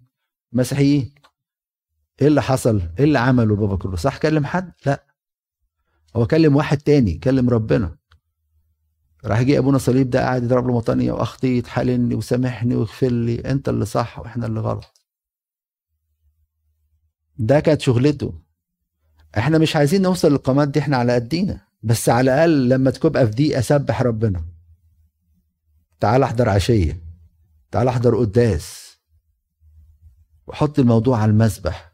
مسيحيين. 0.53 1.15
إيه 2.21 2.27
اللي 2.29 2.43
حصل؟ 2.43 2.83
إيه 2.99 3.05
اللي 3.05 3.19
عمله 3.19 3.57
بابا 3.57 3.77
كله 3.77 3.97
صح 3.97 4.19
كلم 4.19 4.45
حد؟ 4.47 4.73
لا. 4.87 5.07
هو 6.17 6.27
كلم 6.27 6.57
واحد 6.57 6.79
تاني 6.79 7.15
كلم 7.15 7.51
ربنا. 7.51 7.97
راح 9.25 9.43
جه 9.43 9.59
أبونا 9.59 9.79
صليب 9.79 10.11
ده 10.11 10.21
قاعد 10.21 10.43
يضرب 10.45 10.67
له 10.67 10.75
مطانية 10.77 11.13
واخطيت 11.13 11.67
حللني 11.67 12.15
وسامحني 12.15 12.75
واغفر 12.75 13.09
لي 13.09 13.41
أنت 13.51 13.69
اللي 13.69 13.85
صح 13.85 14.19
وإحنا 14.19 14.47
اللي 14.47 14.61
غلط. 14.61 15.01
ده 17.39 17.61
كانت 17.61 17.81
شغلته. 17.81 18.35
إحنا 19.39 19.59
مش 19.59 19.77
عايزين 19.77 20.03
نوصل 20.03 20.31
للقامات 20.31 20.69
دي 20.69 20.81
إحنا 20.81 20.97
على 20.97 21.15
قدينا. 21.15 21.61
بس 21.83 22.09
على 22.09 22.35
الأقل 22.35 22.69
لما 22.69 22.91
تبقى 22.91 23.27
في 23.27 23.33
دي 23.33 23.59
اسبح 23.59 24.03
ربنا. 24.03 24.45
تعال 26.01 26.23
أحضر 26.23 26.49
عشية. 26.49 27.01
تعال 27.71 27.89
أحضر 27.89 28.17
قداس. 28.17 28.97
وحط 30.47 30.79
الموضوع 30.79 31.19
على 31.19 31.31
المسبح. 31.31 31.93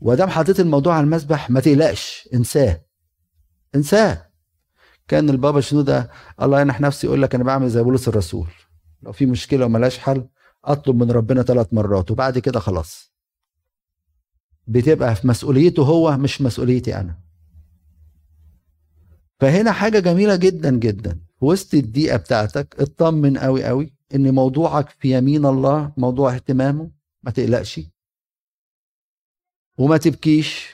ودام 0.00 0.28
حطيت 0.30 0.60
الموضوع 0.60 0.94
على 0.94 1.04
المسبح 1.04 1.50
ما 1.50 1.60
تقلقش 1.60 2.28
انساه. 2.34 2.80
انساه. 3.74 4.31
كان 5.08 5.30
البابا 5.30 5.60
شنودة 5.60 6.10
الله 6.42 6.60
ينح 6.60 6.80
نفسي 6.80 7.06
يقول 7.06 7.22
لك 7.22 7.34
أنا 7.34 7.44
بعمل 7.44 7.68
زي 7.68 7.82
بولس 7.82 8.08
الرسول. 8.08 8.48
لو 9.02 9.12
في 9.12 9.26
مشكلة 9.26 9.66
وملاش 9.66 9.98
حل 9.98 10.28
أطلب 10.64 10.96
من 10.96 11.10
ربنا 11.10 11.42
ثلاث 11.42 11.74
مرات 11.74 12.10
وبعد 12.10 12.38
كده 12.38 12.60
خلاص. 12.60 13.12
بتبقى 14.66 15.14
في 15.14 15.28
مسؤوليته 15.28 15.82
هو 15.82 16.16
مش 16.16 16.42
مسؤوليتي 16.42 16.96
أنا. 16.96 17.18
فهنا 19.40 19.72
حاجة 19.72 19.98
جميلة 19.98 20.36
جدا 20.36 20.70
جدا. 20.70 21.20
في 21.38 21.44
وسط 21.44 21.74
الدقيقة 21.74 22.16
بتاعتك 22.16 22.76
اطمن 22.80 23.38
قوي 23.38 23.64
قوي 23.64 23.94
إن 24.14 24.34
موضوعك 24.34 24.88
في 24.88 25.18
يمين 25.18 25.46
الله 25.46 25.92
موضوع 25.96 26.34
اهتمامه 26.34 26.90
ما 27.22 27.30
تقلقش. 27.30 27.80
وما 29.78 29.96
تبكيش. 29.96 30.70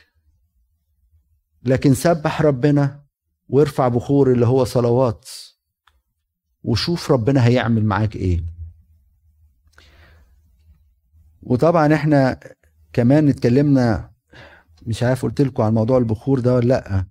لكن 1.62 1.94
سبح 1.94 2.42
ربنا 2.42 3.07
وارفع 3.48 3.88
بخور 3.88 4.32
اللي 4.32 4.46
هو 4.46 4.64
صلوات. 4.64 5.28
وشوف 6.64 7.10
ربنا 7.12 7.46
هيعمل 7.46 7.84
معاك 7.84 8.16
إيه. 8.16 8.44
وطبعا 11.42 11.94
إحنا 11.94 12.40
كمان 12.92 13.28
اتكلمنا 13.28 14.10
مش 14.86 15.02
عارف 15.02 15.22
قلت 15.22 15.40
لكم 15.40 15.62
عن 15.62 15.74
موضوع 15.74 15.98
البخور 15.98 16.40
ده 16.40 16.54
ولا 16.54 16.66
لأ 16.66 17.04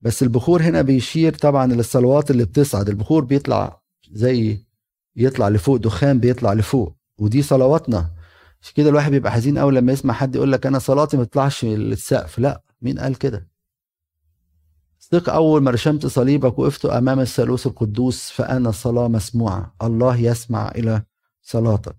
بس 0.00 0.22
البخور 0.22 0.62
هنا 0.62 0.82
بيشير 0.82 1.34
طبعا 1.34 1.66
للصلوات 1.66 2.30
اللي 2.30 2.44
بتصعد. 2.44 2.88
البخور 2.88 3.24
بيطلع 3.24 3.82
زي 4.12 4.66
يطلع 5.16 5.48
لفوق 5.48 5.76
دخان 5.76 6.20
بيطلع 6.20 6.52
لفوق 6.52 6.96
ودي 7.18 7.42
صلواتنا. 7.42 8.10
مش 8.62 8.72
كده 8.72 8.88
الواحد 8.90 9.10
بيبقى 9.10 9.32
حزين 9.32 9.58
قوي 9.58 9.72
لما 9.72 9.92
يسمع 9.92 10.14
حد 10.14 10.34
يقول 10.36 10.52
لك 10.52 10.66
أنا 10.66 10.78
صلاتي 10.78 11.16
ما 11.16 11.24
تطلعش 11.24 11.64
للسقف. 11.64 12.38
لأ 12.38 12.62
مين 12.82 12.98
قال 12.98 13.18
كده؟ 13.18 13.48
ثق 15.10 15.30
أول 15.30 15.62
ما 15.62 15.70
رشمت 15.70 16.06
صليبك 16.06 16.58
وقفت 16.58 16.86
أمام 16.86 17.20
الثالوث 17.20 17.66
القدوس 17.66 18.30
فأنا 18.30 18.70
صلاه 18.70 19.08
مسموعة. 19.08 19.74
الله 19.82 20.16
يسمع 20.16 20.68
إلى 20.68 21.02
صلاتك. 21.42 21.96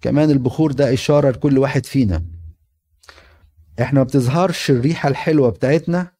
كمان 0.00 0.30
البخور 0.30 0.72
ده 0.72 0.92
إشارة 0.92 1.30
لكل 1.30 1.58
واحد 1.58 1.86
فينا. 1.86 2.24
إحنا 3.80 4.00
ما 4.00 4.04
بتظهرش 4.04 4.70
الريحة 4.70 5.08
الحلوة 5.08 5.50
بتاعتنا 5.50 6.12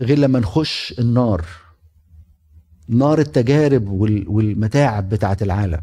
غير 0.00 0.18
لما 0.18 0.38
نخش 0.38 0.94
النار. 0.98 1.44
نار 2.88 3.18
التجارب 3.18 3.88
والمتاعب 4.28 5.08
بتاعت 5.08 5.42
العالم. 5.42 5.82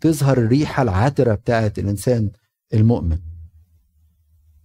تظهر 0.00 0.38
الريحة 0.38 0.82
العاتره 0.82 1.34
بتاعت 1.34 1.78
الإنسان 1.78 2.30
المؤمن. 2.74 3.18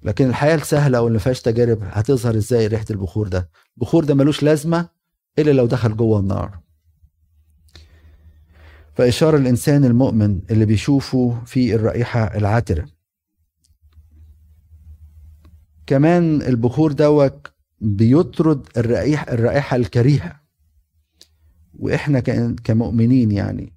لكن 0.04 0.30
الحياة 0.30 0.56
السهلة 0.56 1.02
واللي 1.02 1.20
فيهاش 1.20 1.42
تجارب 1.42 1.80
هتظهر 1.84 2.36
إزاي 2.36 2.68
ريحة 2.68 2.86
البخور 2.90 3.28
ده؟ 3.28 3.50
البخور 3.78 4.04
ده 4.04 4.14
ملوش 4.16 4.44
لازمة 4.44 4.90
إلا 5.40 5.52
لو 5.52 5.66
دخل 5.66 5.98
جوه 5.98 6.20
النار. 6.20 6.60
فإشارة 8.96 9.38
الإنسان 9.38 9.86
المؤمن 9.86 10.42
اللي 10.52 10.66
بيشوفه 10.66 11.42
في 11.46 11.76
الرائحة 11.76 12.24
العاترة. 12.38 12.86
كمان 15.88 16.42
البخور 16.42 16.92
دوت 16.92 17.48
بيطرد 17.82 18.68
الرائحة 18.78 19.34
الرائحة 19.34 19.76
الكريهة. 19.76 20.40
وإحنا 21.80 22.20
كمؤمنين 22.64 23.32
يعني 23.32 23.74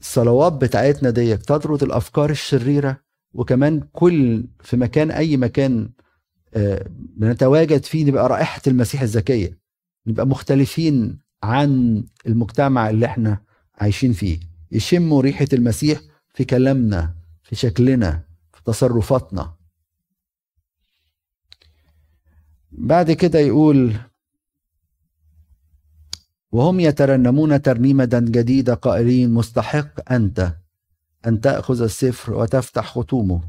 الصلوات 0.00 0.52
بتاعتنا 0.52 1.10
ديت 1.10 1.42
تطرد 1.42 1.82
الأفكار 1.82 2.30
الشريرة 2.30 3.00
وكمان 3.34 3.80
كل 3.92 4.44
في 4.60 4.76
مكان 4.76 5.10
أي 5.10 5.36
مكان 5.36 5.90
آه، 6.54 6.86
بنتواجد 6.90 7.84
فيه 7.84 8.04
نبقى 8.04 8.28
رائحة 8.28 8.62
المسيح 8.66 9.02
الزكية. 9.02 9.58
نبقى 10.06 10.26
مختلفين 10.26 11.18
عن 11.42 12.04
المجتمع 12.26 12.90
اللي 12.90 13.06
إحنا 13.06 13.40
عايشين 13.74 14.12
فيه. 14.12 14.40
يشموا 14.72 15.22
ريحة 15.22 15.46
المسيح 15.52 16.00
في 16.34 16.44
كلامنا 16.44 17.14
في 17.42 17.56
شكلنا 17.56 18.24
في 18.52 18.62
تصرفاتنا. 18.64 19.54
بعد 22.72 23.12
كده 23.12 23.38
يقول 23.38 23.94
وهم 26.52 26.80
يترنمون 26.80 27.62
ترنيمة 27.62 28.08
جديدة 28.14 28.74
قائلين 28.74 29.34
مستحق 29.34 30.12
أنت 30.12 30.56
أن 31.26 31.40
تأخذ 31.40 31.82
السفر 31.82 32.34
وتفتح 32.34 32.98
ختومه 32.98 33.40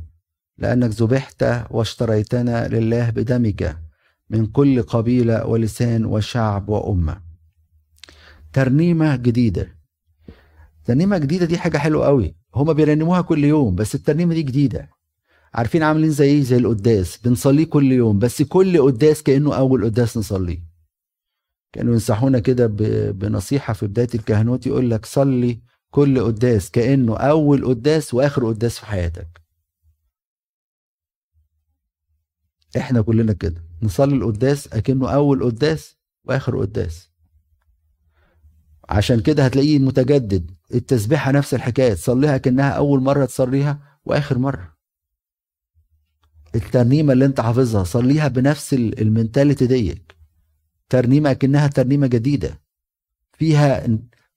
لأنك 0.57 0.89
ذبحت 0.89 1.45
واشتريتنا 1.71 2.67
لله 2.67 3.09
بدمك 3.09 3.77
من 4.29 4.45
كل 4.45 4.81
قبيلة 4.81 5.45
ولسان 5.45 6.05
وشعب 6.05 6.69
وأمة. 6.69 7.21
ترنيمة 8.53 9.15
جديدة. 9.15 9.75
ترنيمة 10.85 11.17
جديدة 11.17 11.45
دي 11.45 11.57
حاجة 11.57 11.77
حلوة 11.77 12.05
قوي. 12.05 12.35
هما 12.55 12.73
بيرنموها 12.73 13.21
كل 13.21 13.43
يوم 13.43 13.75
بس 13.75 13.95
الترنيمة 13.95 14.33
دي 14.33 14.43
جديدة. 14.43 14.89
عارفين 15.53 15.83
عاملين 15.83 16.11
زي 16.11 16.25
إيه؟ 16.29 16.41
زي 16.43 16.57
القداس. 16.57 17.17
بنصليه 17.17 17.65
كل 17.65 17.91
يوم 17.91 18.19
بس 18.19 18.41
كل 18.41 18.81
قداس 18.81 19.23
كأنه 19.23 19.55
أول 19.55 19.85
قداس 19.85 20.17
نصليه. 20.17 20.63
كانوا 21.73 21.93
ينصحونا 21.93 22.39
كده 22.39 22.67
بنصيحة 23.11 23.73
في 23.73 23.87
بداية 23.87 24.07
الكهنوت 24.15 24.67
يقول 24.67 24.91
لك 24.91 25.05
صلي 25.05 25.61
كل 25.91 26.23
قداس 26.23 26.71
كأنه 26.71 27.17
أول 27.17 27.65
قداس 27.65 28.13
وآخر 28.13 28.47
قداس 28.47 28.79
في 28.79 28.85
حياتك. 28.85 29.41
إحنا 32.77 33.01
كلنا 33.01 33.33
كده. 33.33 33.63
نصلي 33.81 34.15
القداس 34.15 34.67
أكنه 34.73 35.09
أول 35.09 35.43
قداس 35.43 35.97
وآخر 36.23 36.59
قداس. 36.59 37.09
عشان 38.89 39.19
كده 39.19 39.45
هتلاقيه 39.45 39.79
متجدد. 39.79 40.51
التسبيحة 40.73 41.31
نفس 41.31 41.53
الحكاية. 41.53 41.93
تصليها 41.93 42.37
كأنها 42.37 42.69
أول 42.69 43.01
مرة 43.01 43.25
تصليها 43.25 43.99
وآخر 44.05 44.37
مرة. 44.37 44.77
الترنيمة 46.55 47.13
اللي 47.13 47.25
أنت 47.25 47.41
حافظها 47.41 47.83
صليها 47.83 48.27
بنفس 48.27 48.73
المنتاليتي 48.73 49.67
ديك. 49.67 50.15
ترنيمة 50.89 51.33
كأنها 51.33 51.67
ترنيمة 51.67 52.07
جديدة. 52.07 52.61
فيها 53.33 53.85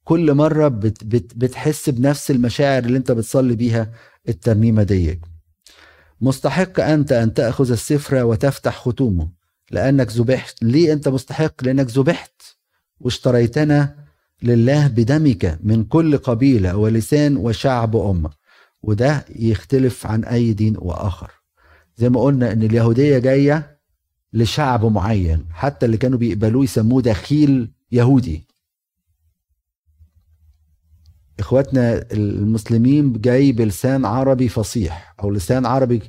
كل 0.05 0.35
مرة 0.35 0.69
بت 0.69 1.05
بت 1.05 1.33
بتحس 1.37 1.91
بنفس 1.91 2.31
المشاعر 2.31 2.85
اللي 2.85 2.99
انت 2.99 3.13
بتصلي 3.13 3.57
بيها 3.57 3.93
الترنيمة 4.29 4.83
ديك 4.83 5.21
مستحق 6.21 6.81
أنت 6.81 7.13
أن 7.13 7.35
تأخذ 7.35 7.71
السفر 7.71 8.25
وتفتح 8.25 8.79
ختومه 8.79 9.29
لأنك 9.71 10.13
ذبحت. 10.13 10.63
ليه 10.63 10.93
أنت 10.93 11.09
مستحق؟ 11.09 11.65
لأنك 11.65 11.87
ذبحت 11.87 12.43
واشتريتنا 13.01 13.97
لله 14.43 14.87
بدمك 14.87 15.59
من 15.63 15.85
كل 15.85 16.19
قبيلة 16.19 16.77
ولسان 16.77 17.37
وشعب 17.37 17.95
وأمة 17.95 18.31
وده 18.83 19.25
يختلف 19.37 20.07
عن 20.07 20.25
أي 20.25 20.53
دين 20.53 20.77
وآخر. 20.79 21.31
زي 21.97 22.09
ما 22.09 22.21
قلنا 22.21 22.53
إن 22.53 22.63
اليهودية 22.63 23.19
جاية 23.19 23.79
لشعب 24.33 24.85
معين. 24.85 25.45
حتى 25.53 25.87
اللي 25.87 25.97
كانوا 25.97 26.19
بيقبلوه 26.19 26.65
يسموه 26.65 27.03
دخيل 27.03 27.73
يهودي. 27.93 28.47
إخواتنا 31.39 32.05
المسلمين 32.13 33.21
جاي 33.21 33.53
بلسان 33.53 34.05
عربي 34.05 34.49
فصيح 34.49 35.15
أو 35.23 35.31
لسان 35.31 35.67
عربي 35.67 36.03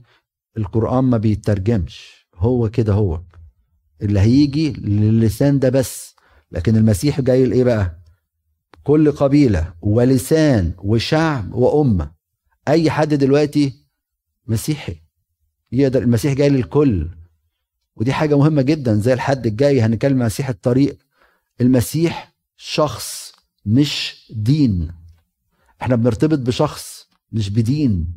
القرآن 0.57 1.03
ما 1.03 1.17
بيترجمش. 1.17 2.27
هو 2.35 2.69
كده 2.69 2.93
هو. 2.93 3.21
اللي 4.01 4.19
هيجي 4.19 4.71
للسان 4.71 5.59
ده 5.59 5.69
بس. 5.69 6.15
لكن 6.51 6.75
المسيح 6.75 7.21
جاي 7.21 7.45
لإيه 7.45 7.63
بقى؟ 7.63 7.99
كل 8.83 9.11
قبيلة 9.11 9.73
ولسان 9.81 10.73
وشعب 10.77 11.53
وأمة. 11.53 12.11
أي 12.67 12.91
حد 12.91 13.13
دلوقتي 13.13 13.73
مسيحي 14.47 14.95
يقدر 15.71 16.01
المسيح 16.03 16.33
جاي 16.33 16.49
للكل. 16.49 17.09
ودي 17.95 18.13
حاجة 18.13 18.37
مهمة 18.37 18.61
جدا. 18.61 18.93
زي 18.95 19.13
الحد 19.13 19.45
الجاي 19.47 19.81
هنتكلم 19.81 20.19
عن 20.19 20.25
مسيح 20.25 20.49
الطريق. 20.49 20.97
المسيح 21.61 22.33
شخص 22.57 23.31
مش 23.65 24.15
دين. 24.35 24.91
إحنا 25.83 25.95
بنرتبط 25.95 26.39
بشخص 26.39 27.07
مش 27.31 27.49
بدين. 27.49 28.13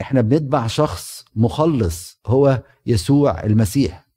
إحنا 0.00 0.20
بنتبع 0.20 0.66
شخص 0.66 1.24
مخلص 1.36 2.18
هو 2.26 2.62
يسوع 2.86 3.44
المسيح. 3.44 4.08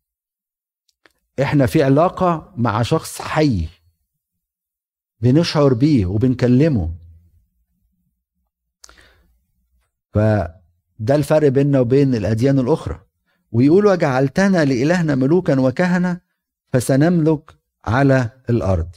إحنا 1.41 1.65
في 1.65 1.83
علاقة 1.83 2.53
مع 2.57 2.81
شخص 2.81 3.21
حي 3.21 3.67
بنشعر 5.19 5.73
بيه 5.73 6.05
وبنكلمه. 6.05 6.95
فده 10.13 11.15
الفرق 11.15 11.47
بيننا 11.47 11.79
وبين 11.79 12.15
الأديان 12.15 12.59
الأخرى. 12.59 13.01
ويقول 13.51 13.85
وجعلتنا 13.85 14.65
لإلهنا 14.65 15.15
ملوكا 15.15 15.59
وكهنة 15.59 16.21
فسنملك 16.73 17.55
على 17.85 18.29
الأرض. 18.49 18.95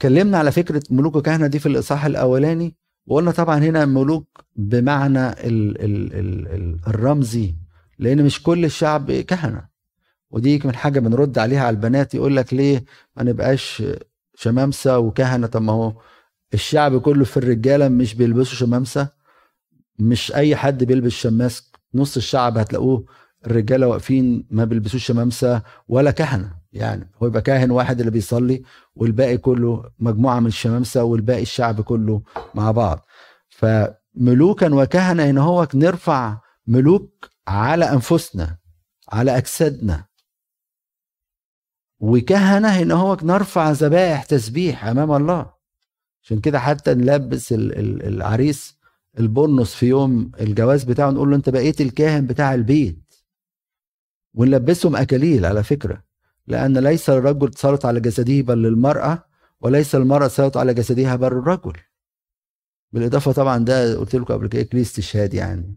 اتكلمنا 0.00 0.38
على 0.38 0.52
فكرة 0.52 0.82
ملوك 0.90 1.16
وكهنه 1.16 1.46
دي 1.46 1.58
في 1.58 1.66
الإصحاح 1.66 2.04
الأولاني 2.04 2.74
وقلنا 3.06 3.30
طبعا 3.30 3.58
هنا 3.58 3.84
ملوك 3.86 4.44
بمعنى 4.56 5.28
ال 5.28 5.80
ال 5.84 6.12
ال 6.14 6.48
ال 6.48 6.76
الرمزي 6.86 7.54
لأن 7.98 8.24
مش 8.24 8.42
كل 8.42 8.64
الشعب 8.64 9.12
كهنة. 9.12 9.68
ودي 10.30 10.60
من 10.64 10.74
حاجة 10.74 11.00
بنرد 11.00 11.38
عليها 11.38 11.60
على 11.60 11.74
البنات 11.76 12.14
يقول 12.14 12.36
لك 12.36 12.54
ليه 12.54 12.84
ما 13.16 13.22
نبقاش 13.22 13.82
شمامسة 14.34 14.98
وكهنة؟ 14.98 15.46
طب 15.46 15.62
ما 15.62 15.72
هو 15.72 15.92
الشعب 16.54 17.00
كله 17.00 17.24
في 17.24 17.36
الرجالة 17.36 17.88
مش 17.88 18.14
بيلبسوا 18.14 18.56
شمامسة 18.58 19.08
مش 19.98 20.34
أي 20.34 20.56
حد 20.56 20.84
بيلبس 20.84 21.12
شماس 21.12 21.72
نص 21.94 22.16
الشعب 22.16 22.58
هتلاقوه 22.58 23.04
الرجالة 23.46 23.86
واقفين 23.86 24.46
ما 24.50 24.64
بيلبسوش 24.64 25.04
شمامسة 25.06 25.62
ولا 25.88 26.10
كهنة. 26.10 26.59
يعني 26.72 27.10
هو 27.22 27.26
يبقى 27.26 27.42
كاهن 27.42 27.70
واحد 27.70 27.98
اللي 27.98 28.10
بيصلي 28.10 28.62
والباقي 28.94 29.36
كله 29.38 29.90
مجموعة 29.98 30.40
من 30.40 30.46
الشمامسة 30.46 31.04
والباقي 31.04 31.42
الشعب 31.42 31.80
كله 31.80 32.22
مع 32.54 32.70
بعض. 32.70 33.06
فملوكا 33.48 34.74
وكهنة 34.74 35.24
هنا 35.30 35.40
هو 35.40 35.68
نرفع 35.74 36.38
ملوك 36.66 37.30
على 37.48 37.84
أنفسنا 37.92 38.58
على 39.12 39.36
أجسادنا. 39.36 40.06
وكهنة 42.00 42.68
هنا 42.68 42.94
هو 42.94 43.16
نرفع 43.22 43.70
ذبائح 43.70 44.24
تسبيح 44.24 44.84
أمام 44.84 45.12
الله. 45.12 45.52
عشان 46.22 46.40
كده 46.40 46.58
حتى 46.58 46.94
نلبس 46.94 47.52
العريس 47.52 48.78
البونص 49.18 49.74
في 49.74 49.86
يوم 49.86 50.32
الجواز 50.40 50.84
بتاعه 50.84 51.10
نقول 51.10 51.30
له 51.30 51.36
أنت 51.36 51.48
بقيت 51.48 51.80
الكاهن 51.80 52.26
بتاع 52.26 52.54
البيت. 52.54 53.14
ونلبسهم 54.34 54.96
أكاليل 54.96 55.46
على 55.46 55.62
فكرة. 55.62 56.09
لأن 56.50 56.78
ليس 56.78 57.10
الرجل 57.10 57.50
تسلط 57.50 57.86
على 57.86 58.00
جسده 58.00 58.40
بل 58.42 58.62
للمراه 58.62 59.24
وليس 59.60 59.94
المرأة 59.94 60.26
تسلط 60.26 60.56
على 60.56 60.74
جسدها 60.74 61.16
بل 61.16 61.26
الرجل. 61.26 61.72
بالإضافة 62.92 63.32
طبعا 63.32 63.58
ده 63.64 63.96
قلت 63.98 64.14
لكم 64.16 64.34
قبل 64.34 64.46
كده 64.48 64.62
كليه 64.62 64.82
استشهاد 64.82 65.34
يعني. 65.34 65.76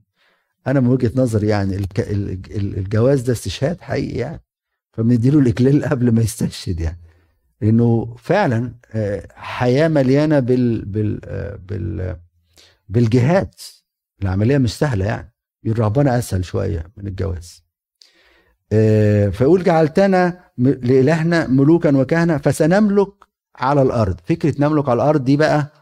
أنا 0.68 0.80
من 0.80 0.88
وجهة 0.88 1.12
نظري 1.16 1.48
يعني 1.48 1.88
الجواز 2.52 3.22
ده 3.22 3.34
استشهاد 3.34 3.82
حقيقي 3.82 4.18
يعني. 4.18 4.42
فبنديله 4.94 5.40
الإكليل 5.40 5.86
قبل 5.92 6.12
ما 6.12 6.22
يستشهد 6.22 6.80
يعني. 6.80 7.00
لأنه 7.62 8.16
فعلا 8.20 8.76
آه، 8.92 9.28
حياة 9.32 9.88
مليانة 9.88 10.40
بال 10.40 10.86
بال 10.86 11.20
آه، 11.26 11.56
بال 11.56 12.18
بالجهاد. 12.90 13.54
العملية 14.22 14.58
مش 14.58 14.74
سهلة 14.74 15.06
يعني. 15.06 15.34
الرهبنه 15.66 16.18
أسهل 16.18 16.46
شوية 16.46 16.92
من 16.98 17.08
الجواز. 17.08 17.63
فيقول 19.32 19.64
جعلتنا 19.64 20.40
لإلهنا 20.58 21.48
ملوكا 21.48 21.98
وكهنة 21.98 22.38
فسنملك 22.38 23.10
على 23.56 23.82
الأرض. 23.82 24.16
فكرة 24.26 24.56
نملك 24.60 24.90
على 24.90 25.04
الأرض 25.04 25.24
دي 25.24 25.38
بقى 25.38 25.74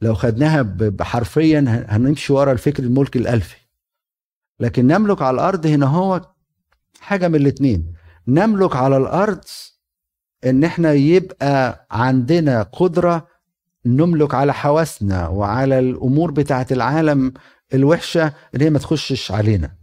لو 0.00 0.14
خدناها 0.14 0.76
حرفيا 1.00 1.86
هنمشي 1.88 2.32
ورا 2.32 2.52
الفكر 2.52 2.82
الملك 2.82 3.16
الألفي. 3.16 3.56
لكن 4.60 4.86
نملك 4.86 5.22
على 5.22 5.34
الأرض 5.34 5.66
هنا 5.66 5.86
هو 5.86 6.20
حاجة 7.00 7.28
من 7.28 7.34
الاثنين 7.34 7.92
نملك 8.28 8.76
على 8.76 8.96
الأرض 8.96 9.44
إن 10.46 10.64
إحنا 10.64 10.92
يبقى 10.92 11.86
عندنا 11.90 12.62
قدرة 12.62 13.26
نملك 13.86 14.34
على 14.34 14.54
حواسنا 14.54 15.28
وعلى 15.28 15.78
الأمور 15.78 16.30
بتاعة 16.30 16.66
العالم 16.70 17.32
الوحشة 17.74 18.32
اللي 18.54 18.64
هي 18.64 18.70
ما 18.70 18.78
تخشش 18.78 19.32
علينا. 19.32 19.81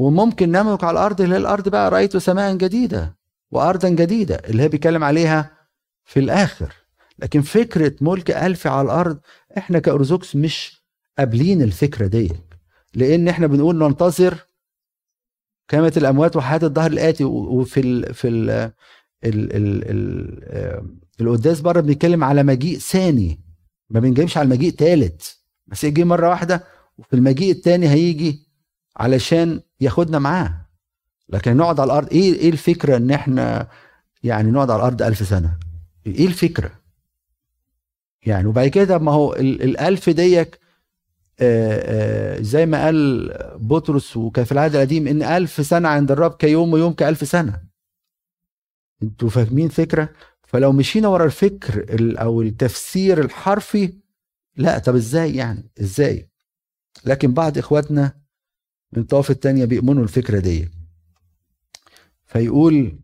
وممكن 0.00 0.50
نملك 0.52 0.84
على 0.84 0.92
الأرض 0.98 1.20
اللي 1.20 1.34
هي 1.34 1.38
الأرض 1.38 1.68
بقى 1.68 1.90
رأيت 1.90 2.16
سماء 2.16 2.56
جديدة 2.56 3.16
وأرضا 3.50 3.88
جديدة 3.88 4.34
اللي 4.34 4.62
هي 4.62 4.68
بيتكلم 4.68 5.04
عليها 5.04 5.50
في 6.04 6.20
الآخر. 6.20 6.74
لكن 7.18 7.40
فكرة 7.42 7.92
ملك 8.00 8.30
ألفي 8.30 8.68
على 8.68 8.84
الأرض 8.84 9.20
إحنا 9.58 9.78
كأرثوذكس 9.78 10.36
مش 10.36 10.84
قابلين 11.18 11.62
الفكرة 11.62 12.06
دي. 12.06 12.32
لأن 12.94 13.28
إحنا 13.28 13.46
بنقول 13.46 13.76
ننتظر 13.78 14.38
قيامة 15.68 15.92
الأموات 15.96 16.36
وحياة 16.36 16.60
الدهر 16.62 16.90
الآتي 16.90 17.24
وفي 17.24 17.80
ال 17.80 18.14
في 18.14 18.28
ال 18.28 18.50
ال 18.50 18.72
ال 19.56 19.90
ال 19.90 20.90
القداس 21.20 21.60
بره 21.60 21.80
بنتكلم 21.80 22.24
على 22.24 22.42
مجيء 22.42 22.78
ثاني. 22.78 23.40
ما 23.90 24.00
بنجيبش 24.00 24.36
على 24.38 24.44
المجيء 24.44 24.70
ثالث. 24.70 25.30
بس 25.66 25.84
يجي 25.84 26.04
مرة 26.04 26.28
واحدة 26.28 26.64
وفي 26.98 27.16
المجيء 27.16 27.50
الثاني 27.52 27.88
هيجي 27.88 28.49
علشان 29.00 29.60
ياخدنا 29.80 30.18
معاه. 30.18 30.66
لكن 31.28 31.56
نقعد 31.56 31.80
على 31.80 31.92
الأرض 31.92 32.08
إيه 32.12 32.34
إيه 32.34 32.50
الفكرة 32.50 32.96
إن 32.96 33.10
إحنا 33.10 33.68
يعني 34.22 34.50
نقعد 34.50 34.70
على 34.70 34.80
الأرض 34.80 35.02
ألف 35.02 35.28
سنة؟ 35.28 35.58
إيه 36.06 36.26
الفكرة؟ 36.26 36.70
يعني 38.26 38.46
وبعد 38.46 38.68
كده 38.68 38.98
ما 38.98 39.12
هو 39.12 39.32
الألف 39.34 40.10
ديك 40.10 40.60
آه، 41.40 42.36
آه، 42.38 42.42
زي 42.42 42.66
ما 42.66 42.84
قال 42.84 43.28
بطرس 43.60 44.16
وكان 44.16 44.44
في 44.44 44.52
العهد 44.52 44.74
القديم 44.74 45.06
إن 45.08 45.22
ألف 45.22 45.66
سنة 45.66 45.88
عند 45.88 46.10
الرب 46.10 46.32
كيوم 46.34 46.72
ويوم 46.72 46.92
كألف 46.92 47.28
سنة. 47.28 47.62
أنتوا 49.02 49.28
فاهمين 49.28 49.68
فكرة 49.68 50.08
فلو 50.46 50.72
مشينا 50.72 51.08
ورا 51.08 51.24
الفكر 51.24 51.86
أو 52.00 52.42
التفسير 52.42 53.20
الحرفي 53.20 53.94
لا 54.56 54.78
طب 54.78 54.94
إزاي 54.94 55.34
يعني؟ 55.34 55.70
إزاي؟ 55.80 56.30
لكن 57.04 57.34
بعض 57.34 57.58
إخواتنا 57.58 58.19
من 58.92 59.02
الطوائف 59.02 59.30
التانية 59.30 59.64
بيؤمنوا 59.64 60.02
الفكرة 60.02 60.38
دي. 60.38 60.68
فيقول 62.26 62.98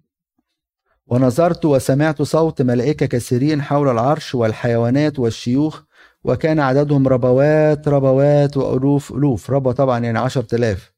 ونظرت 1.07 1.65
وسمعت 1.65 2.23
صوت 2.23 2.63
ملائكة 2.63 3.07
كثيرين 3.07 3.63
حول 3.63 3.89
العرش 3.89 4.35
والحيوانات 4.35 5.19
والشيوخ 5.19 5.83
وكان 6.25 6.61
عددهم 6.61 7.09
ربوات 7.09 7.89
ربوات 7.89 8.57
وألوف 8.57 9.13
ألوف. 9.13 9.51
ربا 9.51 9.73
طبعا 9.73 9.99
يعني 9.99 10.19
عشر 10.19 10.43
تلاف 10.43 10.93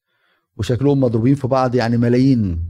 وشكلهم 0.57 1.01
مضروبين 1.01 1.34
في 1.34 1.49
بعض 1.49 1.74
يعني 1.74 1.97
ملايين. 1.97 2.61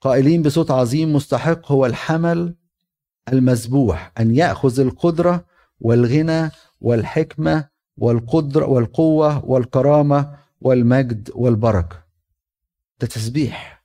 قائلين 0.00 0.42
بصوت 0.42 0.70
عظيم 0.70 1.12
مستحق 1.12 1.72
هو 1.72 1.86
الحمل 1.86 2.54
المذبوح 3.32 4.12
أن 4.20 4.34
يأخذ 4.34 4.80
القدرة 4.80 5.44
والغنى 5.80 6.50
والحكمة 6.80 7.68
والقدرة 7.96 8.66
والقوة 8.66 9.44
والكرامة 9.44 10.36
والمجد 10.60 11.30
والبركة. 11.34 11.96
ده 13.00 13.06
تسبيح. 13.06 13.84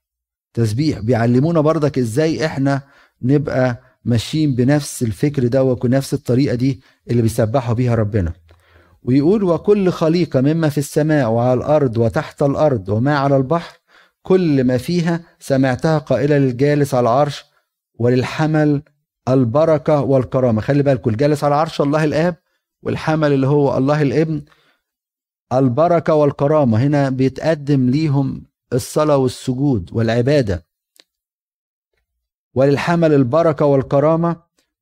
تسبيح. 0.53 0.99
بيعلمونا 0.99 1.61
برضك 1.61 1.97
إزاي 1.97 2.45
إحنا 2.45 2.81
نبقى 3.21 3.81
ماشيين 4.05 4.55
بنفس 4.55 5.03
الفكر 5.03 5.47
ده 5.47 5.63
ونفس 5.63 6.13
الطريقة 6.13 6.55
دي 6.55 6.81
اللي 7.09 7.21
بيسبحوا 7.21 7.73
بيها 7.75 7.95
ربنا. 7.95 8.33
ويقول 9.03 9.43
وكل 9.43 9.89
خليقة 9.89 10.41
مما 10.41 10.69
في 10.69 10.77
السماء 10.77 11.29
وعلى 11.29 11.53
الأرض 11.53 11.97
وتحت 11.97 12.43
الأرض 12.43 12.89
وما 12.89 13.17
على 13.17 13.37
البحر 13.37 13.77
كل 14.21 14.63
ما 14.63 14.77
فيها 14.77 15.21
سمعتها 15.39 15.97
قائلة 15.97 16.37
للجالس 16.37 16.93
على 16.93 17.01
العرش 17.03 17.45
وللحمل 17.99 18.81
البركة 19.29 20.01
والكرامة. 20.01 20.61
خلي 20.61 20.83
بالكم 20.83 21.09
الجالس 21.09 21.43
على 21.43 21.55
عرش 21.55 21.81
الله 21.81 22.03
الآب 22.03 22.35
والحمل 22.81 23.33
اللي 23.33 23.47
هو 23.47 23.77
الله 23.77 24.01
الابن 24.01 24.41
البركة 25.53 26.13
والكرامة. 26.13 26.77
هنا 26.83 27.09
بيتقدم 27.09 27.89
ليهم 27.89 28.43
الصلاة 28.73 29.17
والسجود 29.17 29.89
والعبادة. 29.93 30.65
وللحمل 32.55 33.13
البركة 33.13 33.65
والكرامة 33.65 34.35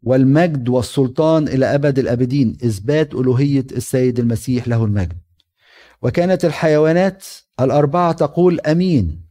والمجد 0.03 0.69
والسلطان 0.69 1.47
إلى 1.47 1.75
أبد 1.75 1.99
الأبدين 1.99 2.57
إثبات 2.65 3.13
ألوهية 3.13 3.65
السيد 3.71 4.19
المسيح 4.19 4.67
له 4.67 4.85
المجد. 4.85 5.17
وكانت 6.01 6.45
الحيوانات 6.45 7.25
الأربعة 7.59 8.11
تقول 8.11 8.59
أمين 8.59 9.21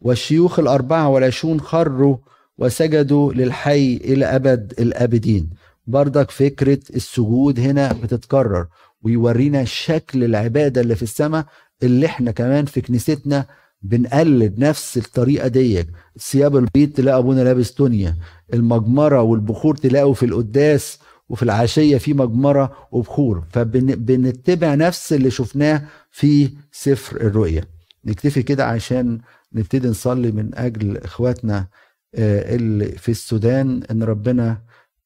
والشيوخ 0.00 0.58
الأربعة 0.58 1.08
والعشرون 1.08 1.60
خروا 1.60 2.16
وسجدوا 2.58 3.32
للحي 3.32 3.96
إلى 3.96 4.24
أبد 4.24 4.74
الأبدين. 4.78 5.50
بردك 5.86 6.30
فكرة 6.30 6.80
السجود 6.94 7.60
هنا 7.60 7.92
بتتكرر. 7.92 8.66
ويورينا 9.02 9.64
شكل 9.64 10.24
العبادة 10.24 10.80
اللي 10.80 10.94
في 10.96 11.02
السماء 11.02 11.46
اللي 11.82 12.06
إحنا 12.06 12.30
كمان 12.30 12.64
في 12.64 12.80
كنيستنا 12.80 13.46
بنقلد 13.82 14.58
نفس 14.58 14.96
الطريقة 14.98 15.48
دي 15.48 15.84
ثياب 16.18 16.56
البيت 16.56 16.96
تلاقي 16.96 17.18
أبونا 17.18 17.40
لابس 17.40 17.74
تونيا 17.74 18.16
المجمرة 18.54 19.22
والبخور 19.22 19.76
تلاقوا 19.76 20.14
في 20.14 20.26
القداس 20.26 20.98
وفي 21.28 21.42
العشية 21.42 21.98
في 21.98 22.14
مجمرة 22.14 22.88
وبخور. 22.92 23.44
فبنتبع 23.50 24.74
نفس 24.74 25.12
اللي 25.12 25.30
شفناه 25.30 25.82
في 26.10 26.50
سفر 26.72 27.16
الرؤيا 27.16 27.64
نكتفي 28.04 28.42
كده 28.42 28.66
عشان 28.66 29.18
نبتدي 29.52 29.88
نصلي 29.88 30.32
من 30.32 30.54
أجل 30.54 30.96
إخواتنا 30.96 31.66
آه، 32.14 32.54
اللي 32.54 32.86
في 32.88 33.08
السودان 33.10 33.82
إن 33.90 34.02
ربنا 34.02 34.62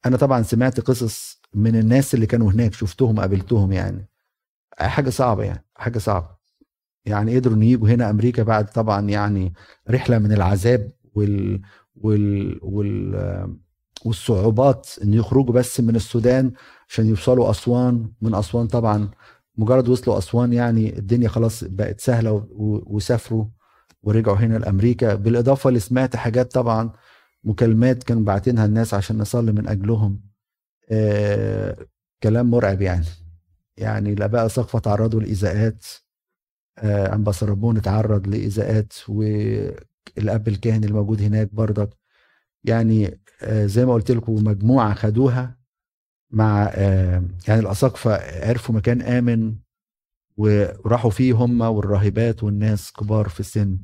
أنا 0.06 0.16
طبعا 0.16 0.42
سمعت 0.42 0.80
قصص 0.80 1.41
من 1.54 1.76
الناس 1.76 2.14
اللي 2.14 2.26
كانوا 2.26 2.52
هناك 2.52 2.74
شفتهم 2.74 3.20
قابلتهم 3.20 3.72
يعني. 3.72 4.08
حاجة 4.78 5.10
صعبة 5.10 5.44
يعني 5.44 5.64
حاجة 5.74 5.98
صعبة. 5.98 6.28
يعني 7.04 7.36
قدروا 7.36 7.56
إن 7.56 7.62
يجوا 7.62 7.88
هنا 7.88 8.10
أمريكا 8.10 8.42
بعد 8.42 8.66
طبعا 8.70 9.00
يعني 9.08 9.52
رحلة 9.90 10.18
من 10.18 10.32
العذاب 10.32 10.92
وال 11.14 11.62
وال 11.96 12.58
وال 12.62 13.56
والصعوبات 14.04 14.88
إن 15.04 15.14
يخرجوا 15.14 15.54
بس 15.54 15.80
من 15.80 15.96
السودان 15.96 16.52
عشان 16.88 17.06
يوصلوا 17.06 17.50
أسوان. 17.50 18.12
من 18.22 18.34
أسوان 18.34 18.66
طبعا 18.66 19.10
مجرد 19.56 19.88
وصلوا 19.88 20.18
أسوان 20.18 20.52
يعني 20.52 20.98
الدنيا 20.98 21.28
خلاص 21.28 21.64
بقت 21.64 22.00
سهلة 22.00 22.46
وسافروا 22.86 23.44
ورجعوا 24.02 24.36
هنا 24.36 24.58
لأمريكا. 24.58 25.14
بالإضافة 25.14 25.68
اللي 25.68 25.80
سمعت 25.80 26.16
حاجات 26.16 26.52
طبعا 26.52 26.92
مكالمات 27.44 28.02
كانوا 28.02 28.22
باعتينها 28.22 28.64
الناس 28.66 28.94
عشان 28.94 29.18
نصلي 29.18 29.52
من 29.52 29.68
أجلهم. 29.68 30.31
آه 30.90 31.86
كلام 32.22 32.50
مرعب 32.50 32.82
يعني. 32.82 33.06
يعني 33.76 34.12
الاباء 34.12 34.48
سقفه 34.48 34.78
تعرضوا 34.78 35.20
لايذاءات 35.20 35.86
آه 36.78 37.14
امبا 37.14 37.32
اتعرض 37.78 38.28
لايذاءات 38.28 38.92
والأب 39.08 40.48
الكاهن 40.48 40.84
الموجود 40.84 41.22
هناك 41.22 41.54
برضك. 41.54 41.90
يعني 42.64 43.20
آه 43.42 43.66
زي 43.66 43.86
ما 43.86 43.94
قلت 43.94 44.10
لكم 44.10 44.34
مجموعة 44.34 44.94
خدوها 44.94 45.58
مع 46.30 46.70
آه 46.74 47.24
يعني 47.48 47.60
الاساقفه 47.60 48.12
عرفوا 48.48 48.74
مكان 48.74 49.02
آمن 49.02 49.54
وراحوا 50.36 51.10
فيه 51.10 51.32
هم 51.32 51.60
والراهبات 51.60 52.42
والناس 52.44 52.92
كبار 52.92 53.28
في 53.28 53.40
السن. 53.40 53.78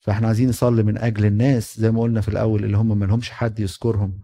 فإحنا 0.00 0.26
عايزين 0.26 0.48
نصلي 0.48 0.82
من 0.82 0.98
أجل 0.98 1.24
الناس 1.24 1.80
زي 1.80 1.90
ما 1.90 2.00
قلنا 2.02 2.20
في 2.20 2.28
الأول 2.28 2.64
اللي 2.64 2.76
هم 2.76 2.98
ما 2.98 3.04
لهمش 3.04 3.30
حد 3.30 3.60
يذكرهم. 3.60 4.20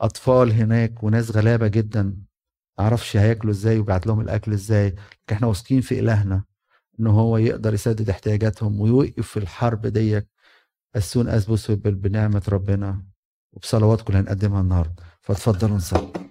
أطفال 0.00 0.52
هناك 0.52 1.02
وناس 1.02 1.30
غلابة 1.30 1.68
جدا 1.68 2.16
معرفش 2.78 3.16
هياكلوا 3.16 3.52
إزاي 3.52 3.78
وبعت 3.78 4.06
لهم 4.06 4.20
الأكل 4.20 4.52
إزاي 4.52 4.86
لكن 4.88 5.32
إحنا 5.32 5.46
واثقين 5.46 5.80
في 5.80 6.00
إلهنا 6.00 6.44
إن 7.00 7.06
هو 7.06 7.36
يقدر 7.36 7.74
يسدد 7.74 8.10
احتياجاتهم 8.10 8.80
ويوقف 8.80 9.36
الحرب 9.36 9.86
ديت 9.86 10.28
السون 10.96 11.40
as 11.40 11.44
بنعمة 11.86 12.42
ربنا 12.48 13.04
وبصلواتكم 13.52 14.16
اللي 14.16 14.18
هنقدمها 14.28 14.60
النهارده. 14.60 14.94
فاتفضلوا 15.20 15.76
نصلي 15.76 16.20